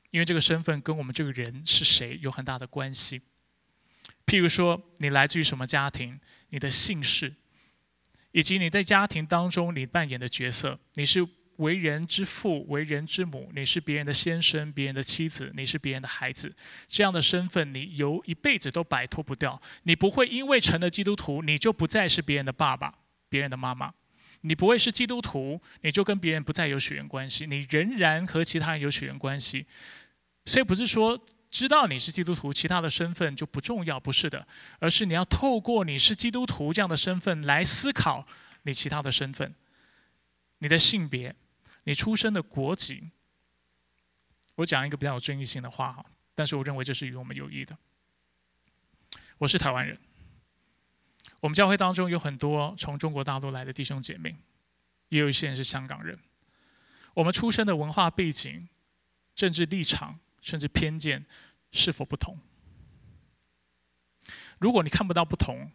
[0.10, 3.22] 因为这个身份跟我们这个人是谁有很大的关系。
[4.26, 6.20] 譬如说，你来自于什么家庭，
[6.50, 7.36] 你的姓氏，
[8.32, 11.28] 以及你在家庭当中你扮演的角色，你是。
[11.60, 16.56] 为人之父，为人之母，你是别人的先生，别人的妻子，你是别人的孩子，
[16.88, 19.62] 这样的身份你有一辈子都摆脱不掉。
[19.84, 22.94] 你不会因为成了基督徒，你就不再是别人的爸爸、
[23.28, 23.92] 别人的妈妈；
[24.42, 29.66] 你不会是基督徒，你就跟别人不再有血缘关系，你仍然和其他人有血缘关系。
[30.46, 31.20] 所以不是说
[31.52, 34.48] 知道你是基督徒，其他的身份就不重要，不是的，
[34.80, 38.26] 而是你要透过你是基督徒这样的身份来思考
[38.64, 39.54] 你其他的身份，
[40.60, 41.36] 你的性别。
[41.84, 43.10] 你出生的国籍，
[44.56, 46.06] 我讲一个比较有争议性的话哈，
[46.36, 47.78] 但是我认为这是与我们有益的。
[49.38, 49.98] 我是台湾人，
[51.40, 54.36] 我们教会当中有很多从中国大陆来的弟兄姐妹，
[55.08, 56.20] 也有一些人是香港人。
[57.14, 58.68] 我们出生的文化背景、
[59.34, 61.26] 政治立场甚至偏见
[61.72, 62.38] 是否不同？
[64.60, 65.72] 如果你看不到不同，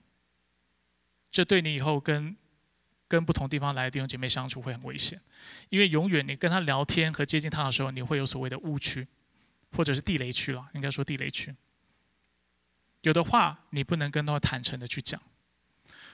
[1.30, 2.36] 这对你以后跟
[3.06, 5.20] 跟不同地方来的弟兄姐妹相处会很危险，
[5.68, 9.06] 因为永远你跟他聊天和接近他的时候，你会有所谓的误区，
[9.72, 11.54] 或者是地雷区了，应该说地雷区。
[13.02, 15.20] 有的话你不能跟他坦诚的去讲。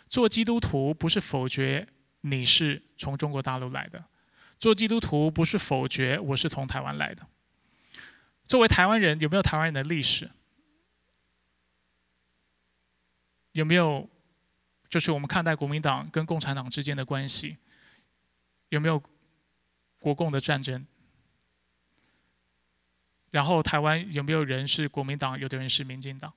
[0.08, 1.86] 做基督徒不是否决
[2.22, 4.04] 你是从中国大陆来的，
[4.58, 7.24] 做基督徒不是否决我是从台湾来的。
[8.44, 10.28] 作为台湾人，有没有台湾人的历史？
[13.52, 14.10] 有没有？
[14.90, 17.56] 就是我们看待国民党跟共产党之间的关系，
[18.70, 19.00] 有没有
[20.00, 20.84] 国共的战争？
[23.30, 26.34] 然后台湾有没有人是国民党，有的人是民进党？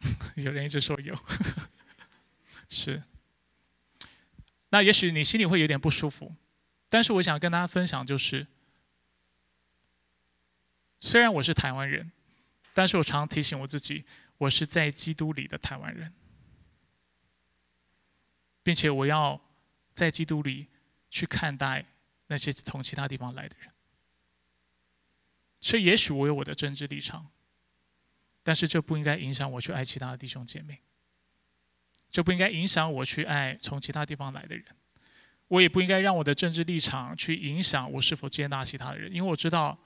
[0.34, 1.16] 有人一直说有，
[2.68, 3.04] 是。
[4.70, 6.34] 那也许你心里会有点不舒服，
[6.88, 8.48] 但是我想跟大家分享，就是
[10.98, 12.10] 虽然我是台湾人，
[12.74, 14.04] 但是我常提醒我自己。
[14.40, 16.14] 我是在基督里的台湾人，
[18.62, 19.38] 并且我要
[19.92, 20.68] 在基督里
[21.10, 21.84] 去看待
[22.28, 23.70] 那些从其他地方来的人。
[25.60, 27.30] 所以，也许我有我的政治立场，
[28.42, 30.80] 但是这不应该影响我去爱其他的弟兄姐妹。
[32.10, 34.64] 这不应该影响我去爱从其他地方来的人。
[35.48, 39.78] 我也不应该让我的政治立场去影响我是否接纳其他的人，因为我知道，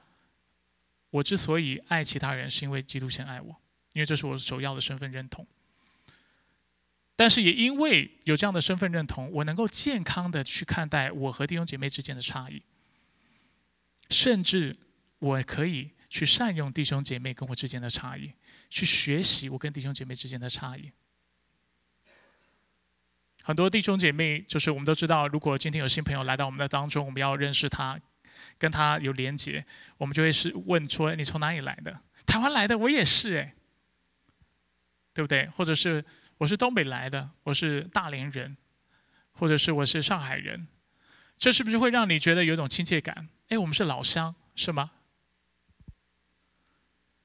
[1.10, 3.60] 我之所以爱其他人，是因为基督先爱我，
[3.94, 5.46] 因为这是我首要的身份认同。
[7.16, 12.60] 但是也因为有这样的身份认同，我能够健康的去看待我和弟兄姐妹之间的差异，
[14.10, 14.76] 甚至
[15.20, 18.32] 我可以去善用弟兄姐妹跟我之间的差异，
[18.68, 20.90] 去学习我跟弟兄姐妹之间的差异。
[23.42, 28.00] 很多弟兄姐妹，就是我们都知道，如果今天有新朋友来到我们的当中，我们要认识他，
[28.58, 29.64] 跟他有连结，
[29.98, 33.54] 我们就会是问说：“你从哪里来的？”台湾来的，我也是哎，
[35.14, 35.46] 对不对？
[35.46, 36.04] 或者是
[36.36, 38.56] 我是东北来的，我是大连人，
[39.30, 40.66] 或者是我是上海人，
[41.38, 43.28] 这是不是会让你觉得有种亲切感？
[43.48, 44.90] 哎，我们是老乡，是吗？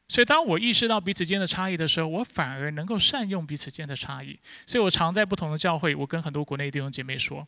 [0.07, 4.39] 所以，当我意识到彼此间的差异的时候，我反而能够善用彼此间的差异。
[4.65, 7.47] 所以我常在不同的教会，我跟很多国内弟兄姐妹说，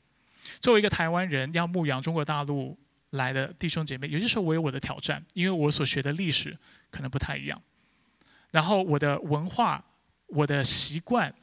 [0.59, 2.77] 作为一个台湾人，要牧养中国大陆
[3.09, 6.55] 来的弟兄姐妹，有些时候我有我的挑战，因为我所学的历史
[6.91, 7.59] 可能不太一样，
[8.51, 9.83] 然后我的文化、
[10.32, 11.34] 我的习惯。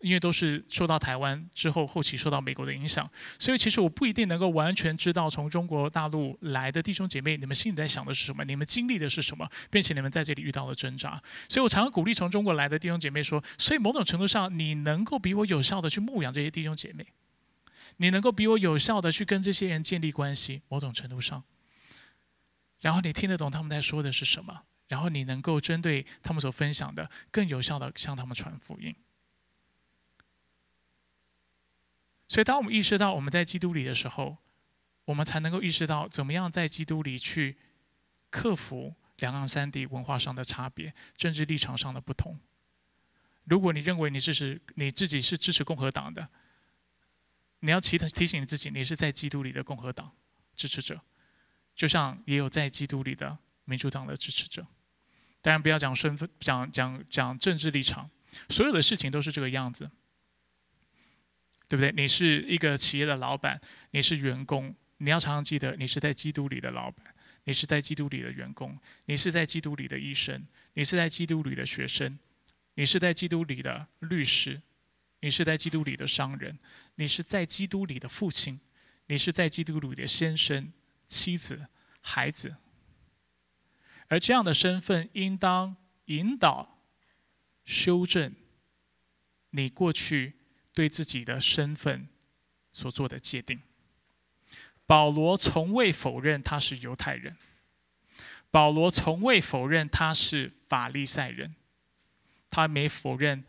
[0.00, 11.20] 因为都是受到台湾之后后期受到美国的影响，所以其实我不一定能够完全知道从中国大陆来的弟兄姐妹，你们心里在想的是什么，你们经历的是什么，并且你们在这里遇到了挣扎。
[11.48, 17.04] 所以我常常鼓励从中国来的弟兄姐妹说：，所以某种程度上，你能够比我有效的去牧养这些弟兄姐妹，
[17.96, 21.42] 你能够比我有效的去跟这些人建立关系，某种程度上，
[22.80, 28.94] 然后你听得懂他们在说的是什么，然后你能够针对他们所分享的，更有效的向他们传福音。
[32.26, 34.36] 所以，当我们意识到我们在基督里的时候，
[35.06, 37.56] 我们才能够意识到怎么样在基督里去
[38.28, 42.38] 克服两岸三地文化上的差别、政治立场上的不同。
[43.44, 46.28] 如果你认为你支持你自己是支持共和党的，
[47.60, 50.14] 你要提提醒你自己，你是在基督里的共和党
[50.54, 51.00] 支持者，
[51.74, 54.66] 就像也有在基督里的民主党的支持者。
[55.40, 58.10] 当然，不要讲身份，讲讲讲政治立场，
[58.48, 59.90] 所有的事情都是这个样子。
[61.70, 61.92] 对不对？
[61.92, 63.60] 你是一个企业的老板，
[63.90, 67.14] 你是员工，你要常常记得，你是在基督里的老板，
[67.44, 72.18] 你是在基督里的员工，你是在基督里的医生，你是在基督里的学生，
[72.76, 74.62] 你是在基督里的律师，
[75.20, 76.58] 你是在基督里的商人，
[76.94, 78.58] 你是在基督里的父亲，
[79.08, 80.72] 你是在基督里的先生、
[81.06, 81.66] 妻子、
[82.00, 82.56] 孩子，
[84.08, 86.80] 而这样的身份应当引导、
[87.64, 88.34] 修正
[89.50, 90.34] 你过去。
[90.74, 92.08] 对自己的身份
[92.70, 93.60] 所做的界定，
[94.86, 97.36] 保罗从未否认他是犹太人，
[98.48, 101.56] 保罗从未否认他是法利赛人，
[102.48, 103.44] 他没否认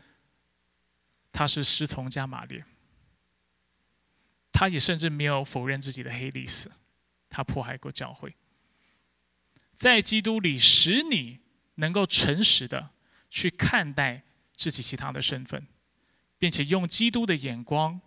[1.30, 2.64] 他是师从加马列，
[4.50, 6.68] 他也甚至没有否认自己的黑历史，
[7.28, 8.34] 他迫害过教会，
[9.80, 11.40] 在基督里使你
[11.76, 12.90] 能够诚实的
[13.30, 14.24] 去看待
[14.54, 15.66] 自己其他的身份。
[16.40, 18.00] 并且用基督的眼光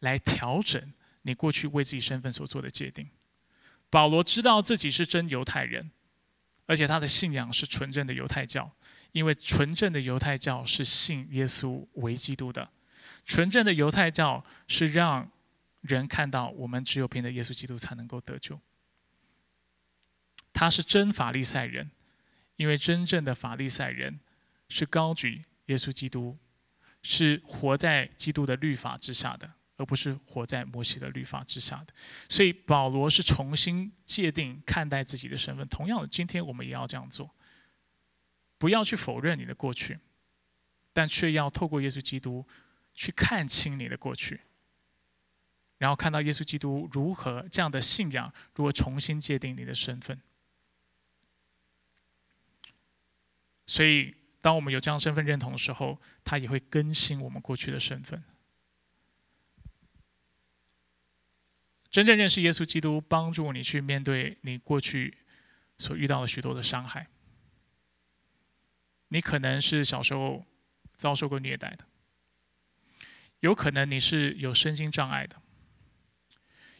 [0.00, 3.06] 来调整你过去为自己身份所做的界定。
[3.90, 5.90] 保罗知道自己是真犹太人，
[6.64, 8.74] 而且他的信仰是纯正的犹太教，
[9.12, 12.70] 因为纯正的犹太教是信耶稣为基督的。
[13.26, 15.30] 纯正的犹太教是让
[15.82, 18.58] 人看到我们只有凭着耶稣基督才能够得救。
[20.62, 21.90] 他是真法利赛人，
[22.54, 24.20] 因为真正的法利赛人
[24.68, 26.38] 是高举耶稣基督。
[27.04, 31.92] 是活在基督的律法之下的，而不是活在摩西的律法之下的。
[32.28, 35.66] 所以保罗是重新界定看待自己的身份。
[35.66, 37.34] 同样的，今天我们也要这样做，
[38.56, 39.98] 不要去否认你的过去，
[40.92, 42.46] 但却要透过耶稣基督
[42.94, 44.42] 去看清你的过去，
[45.78, 50.20] 然后看到耶稣基督如何这样的信仰如何重新界定你的身份。
[53.66, 54.16] 所以。
[54.42, 58.20] 当我们有这样身份认同的时候，他也会更新我们过去的身份。
[61.88, 65.16] 真正认识耶稣基督，帮助你去面对你过去
[65.78, 67.06] 所遇到的许多的伤害。
[69.10, 70.44] 你可能是小时候
[70.96, 71.86] 遭受过虐待的，
[73.38, 75.40] 有可能你是有身心障碍的，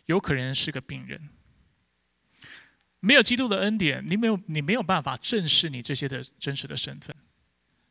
[0.07, 1.29] 有可能是个病人。
[3.05, 7.15] 没有基督的恩典，你没有你没有办法正视你这些的真实的身份。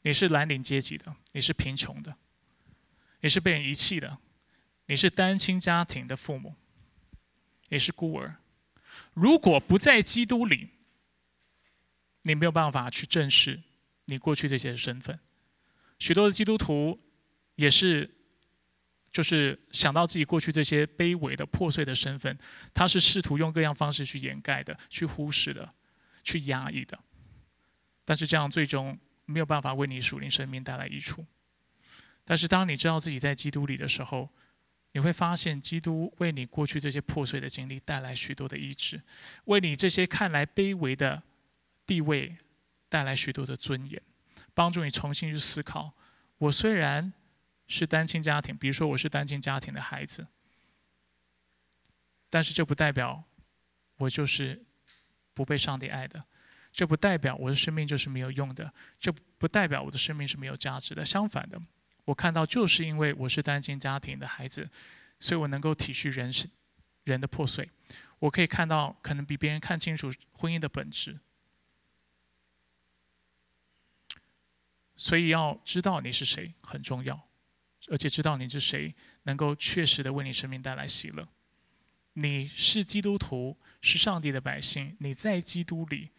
[0.03, 2.16] 你是蓝领阶级的，你是贫穷的，
[3.20, 4.20] 你是被人遗弃的，
[4.86, 6.55] 你是单亲家庭的父母，
[7.68, 8.38] 也是孤儿。
[9.14, 10.70] 如果不在基督里，
[12.22, 13.62] 你没有办法去正视
[14.05, 15.20] 你过去这些身份。
[15.99, 16.97] 许多的基督徒
[17.55, 18.09] 也是，
[19.12, 22.38] 就是想到自己过去这些卑微的、破碎的身份，
[22.74, 25.74] 他是试图用各样方式去掩盖的、去忽视的、
[26.24, 26.97] 去压抑的。
[28.05, 31.26] 但是这样最终没有办法为你属灵生命带来益处。
[32.24, 34.30] 但是当你知道自己在基督里的时候，
[34.93, 39.01] 你会发现基督为你过去这些破碎的经历带来许多的医治，
[39.45, 41.22] 为你这些看来卑微的
[41.86, 42.36] 地位
[42.89, 44.01] 带来许多的尊严，
[44.53, 45.93] 帮助你重新去思考：
[46.38, 47.12] 我虽然
[47.72, 50.28] 是单亲家庭，比如说我是单亲家庭的孩子，
[52.30, 53.24] 但是这不代表
[53.95, 54.65] 我就是
[55.34, 56.26] 不被上帝爱的。
[56.74, 61.05] 这不代表我的生命就是没有用的，这不代表我的生命是没有价值的。
[61.05, 61.61] 相反的，
[62.03, 64.69] 我看到就是因为我是单亲家庭的孩子，
[65.17, 66.49] 所以我能够体恤人是
[67.05, 67.69] 人的破碎，
[68.19, 71.19] 我可以看到可能比别人看清楚婚姻的本质。
[74.97, 77.28] 所以要知道你是谁很重要，
[77.90, 81.28] 而且知道你是谁能够确实的为你生命带来喜乐。
[82.14, 86.12] 你是基督徒，是上帝的百姓，你在基督里。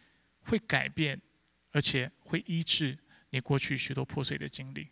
[0.44, 1.22] 会改变，
[1.70, 2.98] 而且会医治
[3.30, 4.88] 你过去许多破碎的经历。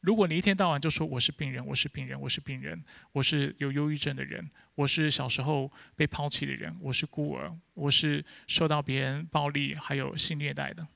[0.00, 10.86] 如果你一天到晚就说我是病人，我是病人，我是病人，我是有忧郁症的人，我是小时候被抛弃的人，我是孤儿，我是受到别人暴力还有性虐待的。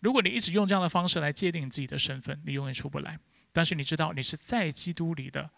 [0.00, 3.16] 如果你一直用这样的方式来界定自己的身份，你永远出不来。
[3.52, 5.50] 但是你知道你是在基督里的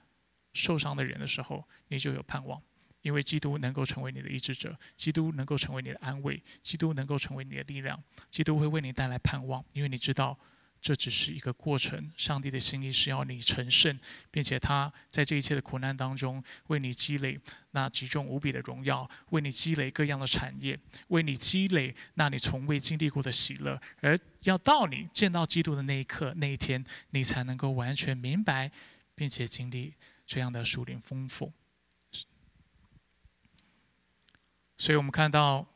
[0.52, 2.60] 受伤的人的时候，你就有盼望。
[3.02, 9.62] 因为基督能够成为你的医治者，基督能够成为你的安慰，基督能够成为你的力量，基督会为你带来盼望。
[9.74, 10.38] 因为你知道，
[10.84, 12.12] 这只是一个过程。
[12.14, 13.98] 上帝的心意是要你成圣，
[14.30, 20.78] 并且他在这一切的苦难当中，为你积累那极重无比的荣耀，为你积累各样的产业，
[21.08, 23.80] 为你积累那你从未经历过的喜乐。
[24.02, 28.70] 而要到你见到基督的那一刻、那一天，你才能够完全明白，
[29.14, 29.94] 并且经历
[30.26, 31.50] 这样的属灵丰富。
[34.76, 35.66] 所以我们看到，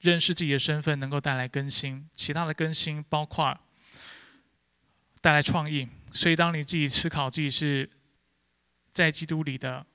[0.00, 3.58] 认识自己的身份能够带来更新，其他的更新包括
[5.20, 5.88] 带来创意。
[6.12, 7.88] 所以，当你自己思考自己是
[8.90, 9.86] 在基督里的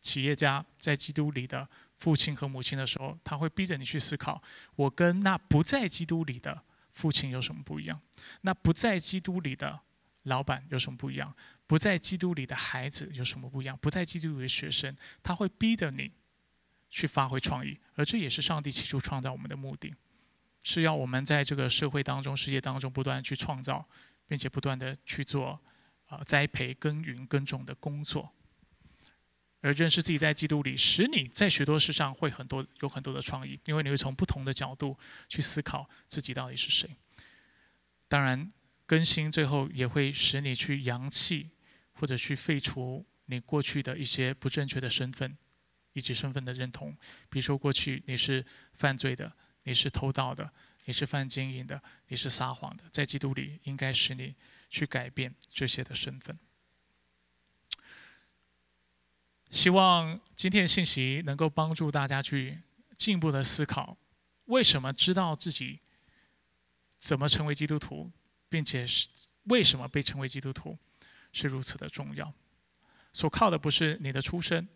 [0.00, 4.42] 企业家，在基督里的父亲和母亲的时候，他会逼着你去思考：
[4.76, 6.62] 我跟那不在基督里的
[6.92, 8.00] 父亲有什么不一样？
[8.42, 9.80] 那不在基督里的
[10.22, 11.34] 老板有什么不一样？
[11.66, 13.76] 不在基督里的孩子有什么不一样？
[13.80, 16.12] 不在基督里的学生，他会逼着你。
[16.90, 19.94] 去发挥创意，而这也是上帝起初创造我们的目的，
[20.62, 23.86] 是要我们在这个社会当中、世界当中不断去创造，
[24.28, 25.60] 并且不断的去做
[26.06, 28.32] 啊栽培、耕耘、耕种的工作。
[29.60, 34.96] 而认识自己在基督里，使你在许多事上会很多有很多的创意，因为你会从不同的角度
[35.28, 36.88] 去思考自己到底是谁。
[38.06, 38.52] 当然，
[38.86, 41.50] 更新最后也会使你去扬弃
[41.94, 45.36] 或者去废除你过去的一些不正确的身份。
[45.94, 46.96] 以及身份的认同，
[47.28, 50.48] 比如说过去你是犯罪的，你是偷盗的，
[50.88, 54.34] 你是犯奸淫的，你是撒谎的，在基督里应该使你
[54.70, 56.38] 去改变这些的身份。
[59.50, 62.62] 希望今天的信息能够帮助大家去
[62.96, 63.98] 进一步的思考，
[64.46, 65.80] 为什么知道自己
[66.96, 68.10] 怎么成为基督徒，
[68.48, 69.10] 并且是
[69.42, 70.78] 为什么被称为基督徒
[71.34, 72.32] 是如此的重要。
[73.12, 74.66] 所靠的不是你的出身。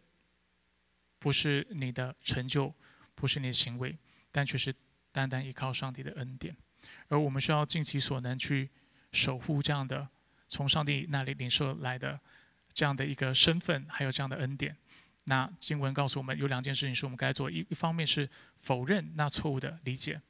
[1.19, 2.75] 不是你的成就，
[3.15, 3.97] 不是你的行为，
[4.31, 4.75] 但却是
[5.13, 6.57] 单单依靠上帝的恩典。
[7.07, 8.69] 而我们需要尽其所能去
[9.13, 10.09] 守护这样的
[10.49, 12.19] 从上帝那里领受来的
[12.73, 14.77] 这样的一个身份，还有这样的恩典。
[15.25, 20.21] 那经文告诉我们有两件事情是我们该做：一一方面是否认那错误的理解，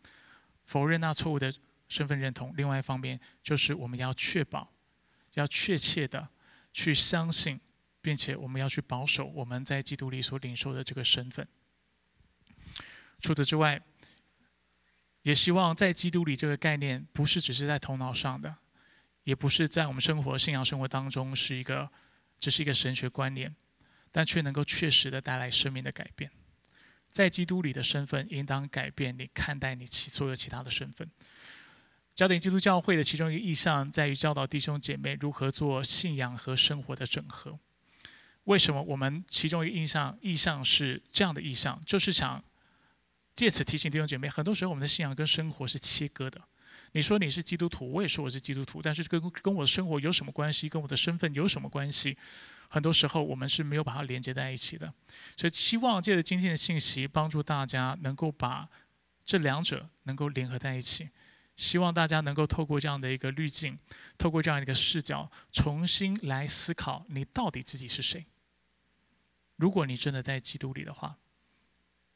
[0.64, 1.54] 否认那错误的
[1.88, 4.72] 身份认同；另外一方面就是我们要确保，
[5.34, 6.28] 要确切的
[6.72, 7.58] 去相信。
[8.04, 11.46] 并且我们要去保守我们在基督里所领受的这个身份。
[13.20, 13.80] 除此之外，
[15.22, 18.56] 也希望在基督里这个概念不是只是在头脑上的，
[19.24, 21.90] 也不是在我们生活信仰生活当中是一个
[22.38, 23.54] 只是一个神学观念，
[24.10, 26.30] 但却能够确实的带来生命的改变。
[27.10, 31.08] 在基督里的身份应当改变你看待你其所有其他的身份。
[32.14, 37.58] 焦点基督教会的其中一个意向在于教导弟兄姐妹如何做信仰和生活的整合。
[38.44, 41.80] 为什么我们其中一个印象意向是这样的意向？
[41.86, 42.42] 就是想
[43.34, 46.40] 借此提醒弟兄姐妹，很多时候我们的信仰跟生活是切割的。
[46.92, 50.68] 你说你是基督徒，我也说我是基督徒，但是跟跟我的生活有什么关系？
[50.68, 52.16] 跟我的身份有什么关系？
[52.68, 54.92] 很多时候我们是没有把它连接在一起的。
[55.36, 58.68] 所以，希望借着今天的信息，帮助大家能够把
[59.24, 61.08] 这两者能够联合在一起。
[61.56, 63.78] 希望大家能够透过这样的一个滤镜，
[64.16, 68.26] 透过这样一个视角，重新来思考你到底自己是谁。
[69.56, 71.18] 如果你真的在基督里的话，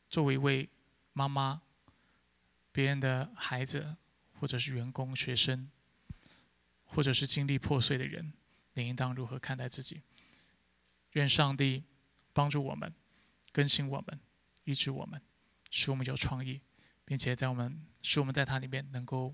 [0.09, 0.69] 作为一位
[1.17, 1.62] 妈妈、
[2.71, 3.97] 别人的孩子，
[4.39, 5.71] 或者是员工、学生，
[6.85, 8.35] 或者是经历破碎的人，
[8.75, 10.03] 你应当如何看待自己？
[11.12, 11.85] 愿上帝
[12.35, 12.93] 帮助我们，
[13.51, 14.21] 更新我们，
[14.64, 15.19] 医治我们，
[15.71, 16.61] 使我们有创意。
[17.07, 19.33] 并且在我们使我们在它里面能够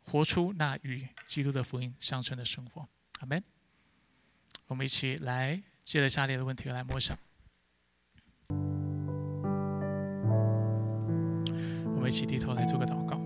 [0.00, 2.88] 活出那与基督的福音相称的生活，
[3.20, 3.44] 阿门。
[4.66, 7.16] 我们一起来接着下列的问题来默想。
[12.00, 13.20] 我们一起低头来做个祷告。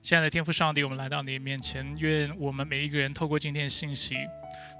[0.00, 4.14] 亲爱的天父上帝，我们来到你面前，愿我们每一个人透过今天的信息。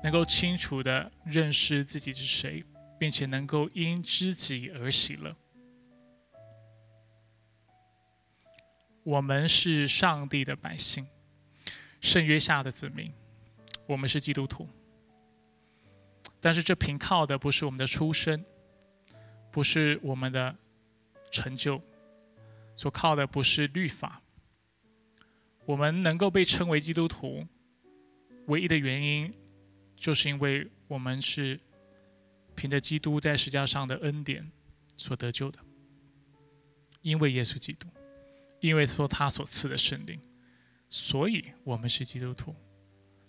[0.05, 2.63] 能够清楚的认识自己是谁，
[2.97, 5.35] 并且能够因知己而喜乐。
[9.03, 11.05] 我们是上帝的百姓，
[12.01, 13.13] 圣约下的子民，
[13.89, 14.69] 我们是基督徒。
[16.41, 18.45] 但是这凭靠的不是我们的出身，
[19.55, 20.57] 不是我们的
[21.31, 21.81] 成就，
[22.75, 24.21] 所靠的不是律法。
[25.65, 27.47] 我们能够被称为基督徒，
[28.47, 29.33] 唯一的原因。
[29.97, 31.59] 就是因为我们是
[32.57, 34.51] 凭着基督在十字架上的恩典
[34.97, 35.61] 所得救的，
[37.01, 37.87] 因为耶稣基督，
[38.59, 40.21] 因为说他所赐的圣灵，
[40.89, 42.53] 所以我们是基督徒。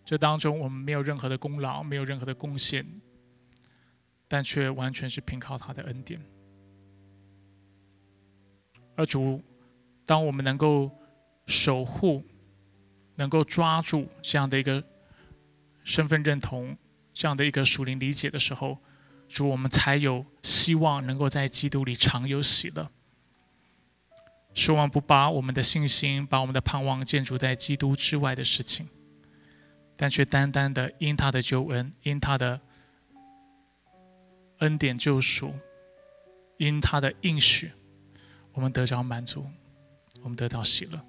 [0.04, 2.84] 这当中我们没有任何的功劳，没有任何的贡献，
[4.36, 6.20] 但却完全是凭靠他的恩典。
[8.98, 9.42] 而主，
[10.06, 10.92] 当我们能够
[11.46, 12.22] 守护、
[13.16, 14.84] 能够抓住这样的一个。
[15.88, 16.76] 身份认同
[17.14, 18.80] 这样的一个属灵理解的时候，
[19.30, 22.90] 主我们才有希望能够在基督里常有喜乐。
[24.56, 28.88] 希望不把我们的信心、把我们的盼望建筑在基督之外的事情，
[29.96, 32.60] 但却单单的因他的救恩、因他的
[34.60, 35.54] 恩典救赎、
[36.58, 37.72] 因他的应许，
[38.54, 39.46] 我们得着满足，
[40.22, 41.00] 我们得到喜乐。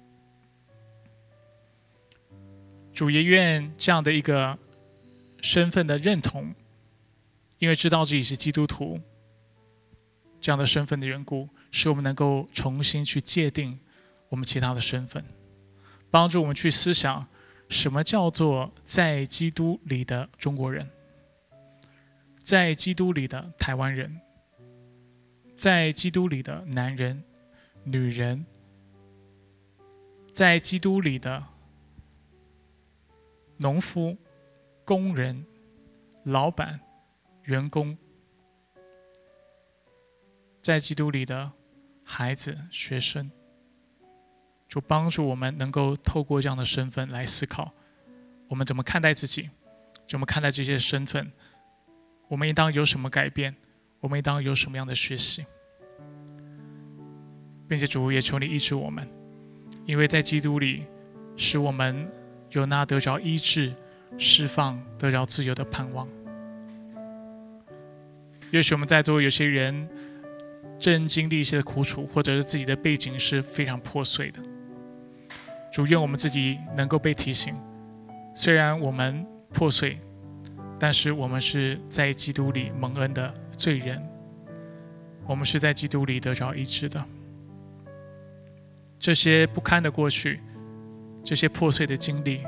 [2.93, 4.57] 主也愿这样的一个。
[5.39, 6.53] 身份的认同，
[7.59, 8.99] 因为知道自己是基督徒
[10.41, 13.79] 这样的身份的缘故，使我们能够重新去界定
[14.29, 15.23] 我们其他的身份，
[16.09, 17.25] 帮助我们去思想
[17.69, 20.89] 什么叫做在基督里的中国人，
[22.47, 24.21] 在基督里的台湾人，
[25.53, 27.21] 在基督里的男人、
[27.83, 28.45] 女人，
[30.31, 31.43] 在基督里的
[33.57, 34.15] 农夫。
[34.85, 35.45] 工人、
[36.23, 36.79] 老板、
[37.43, 37.97] 员工，
[40.61, 41.51] 在基督里的
[42.05, 43.29] 孩子、学生，
[44.69, 47.73] 就帮助我们能够透过这样的身份来思考：
[48.47, 49.49] 我们怎么看待自己？
[50.07, 51.33] 怎么看待这些身份？
[52.27, 53.55] 我们应当有什么改变？
[53.99, 55.45] 我们应当有什么样的学习？
[57.67, 59.07] 并且主也求你医治我们，
[59.85, 60.85] 因为在基督里，
[61.35, 62.07] 使我们
[62.51, 63.73] 有那得着医治。
[64.17, 66.07] 释放得着自由的盼望。
[68.51, 69.87] 也许我们在座有些人
[70.79, 74.41] 正经历一些苦楚，或者是自己的背景是非常破碎的。
[75.73, 77.53] 主愿我们自己能够被提醒：
[78.33, 79.99] 虽然我们破碎，
[80.79, 84.01] 但是我们是在基督里蒙恩的罪人。
[85.25, 87.03] 我们是在基督里得着医治的。
[88.99, 90.39] 这些不堪的过去，
[91.23, 92.41] 这些破碎的经历。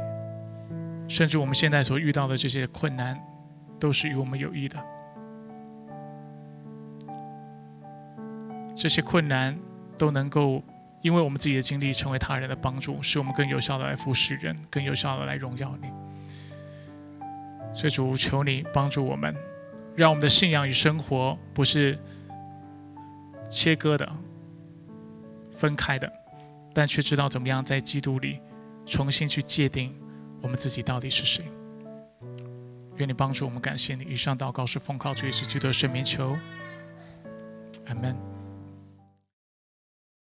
[1.08, 3.20] 甚至我们现在所遇到的这些困难，
[3.80, 4.78] 都是与我们有益的。
[8.76, 9.58] 这些困难
[9.98, 10.64] 都能够
[11.02, 15.90] 因为我们自己的经历，成为他人的帮助，使我们更有效的来服侍人，更有效的来荣耀你。
[17.74, 19.36] 所以主求你帮助我们，
[19.96, 21.98] 让我们的信仰与生活不是
[23.50, 24.12] 切割的、
[25.52, 26.12] 分开的，
[26.74, 28.40] 但却知道怎么样在基督里
[28.86, 29.96] 重新去界定。
[30.42, 31.44] 我们自己到底是谁？
[32.96, 34.04] 愿你帮助我们，感谢你。
[34.04, 36.38] 以上祷告是奉靠主耶稣基督的圣名求，
[37.88, 38.29] 阿门。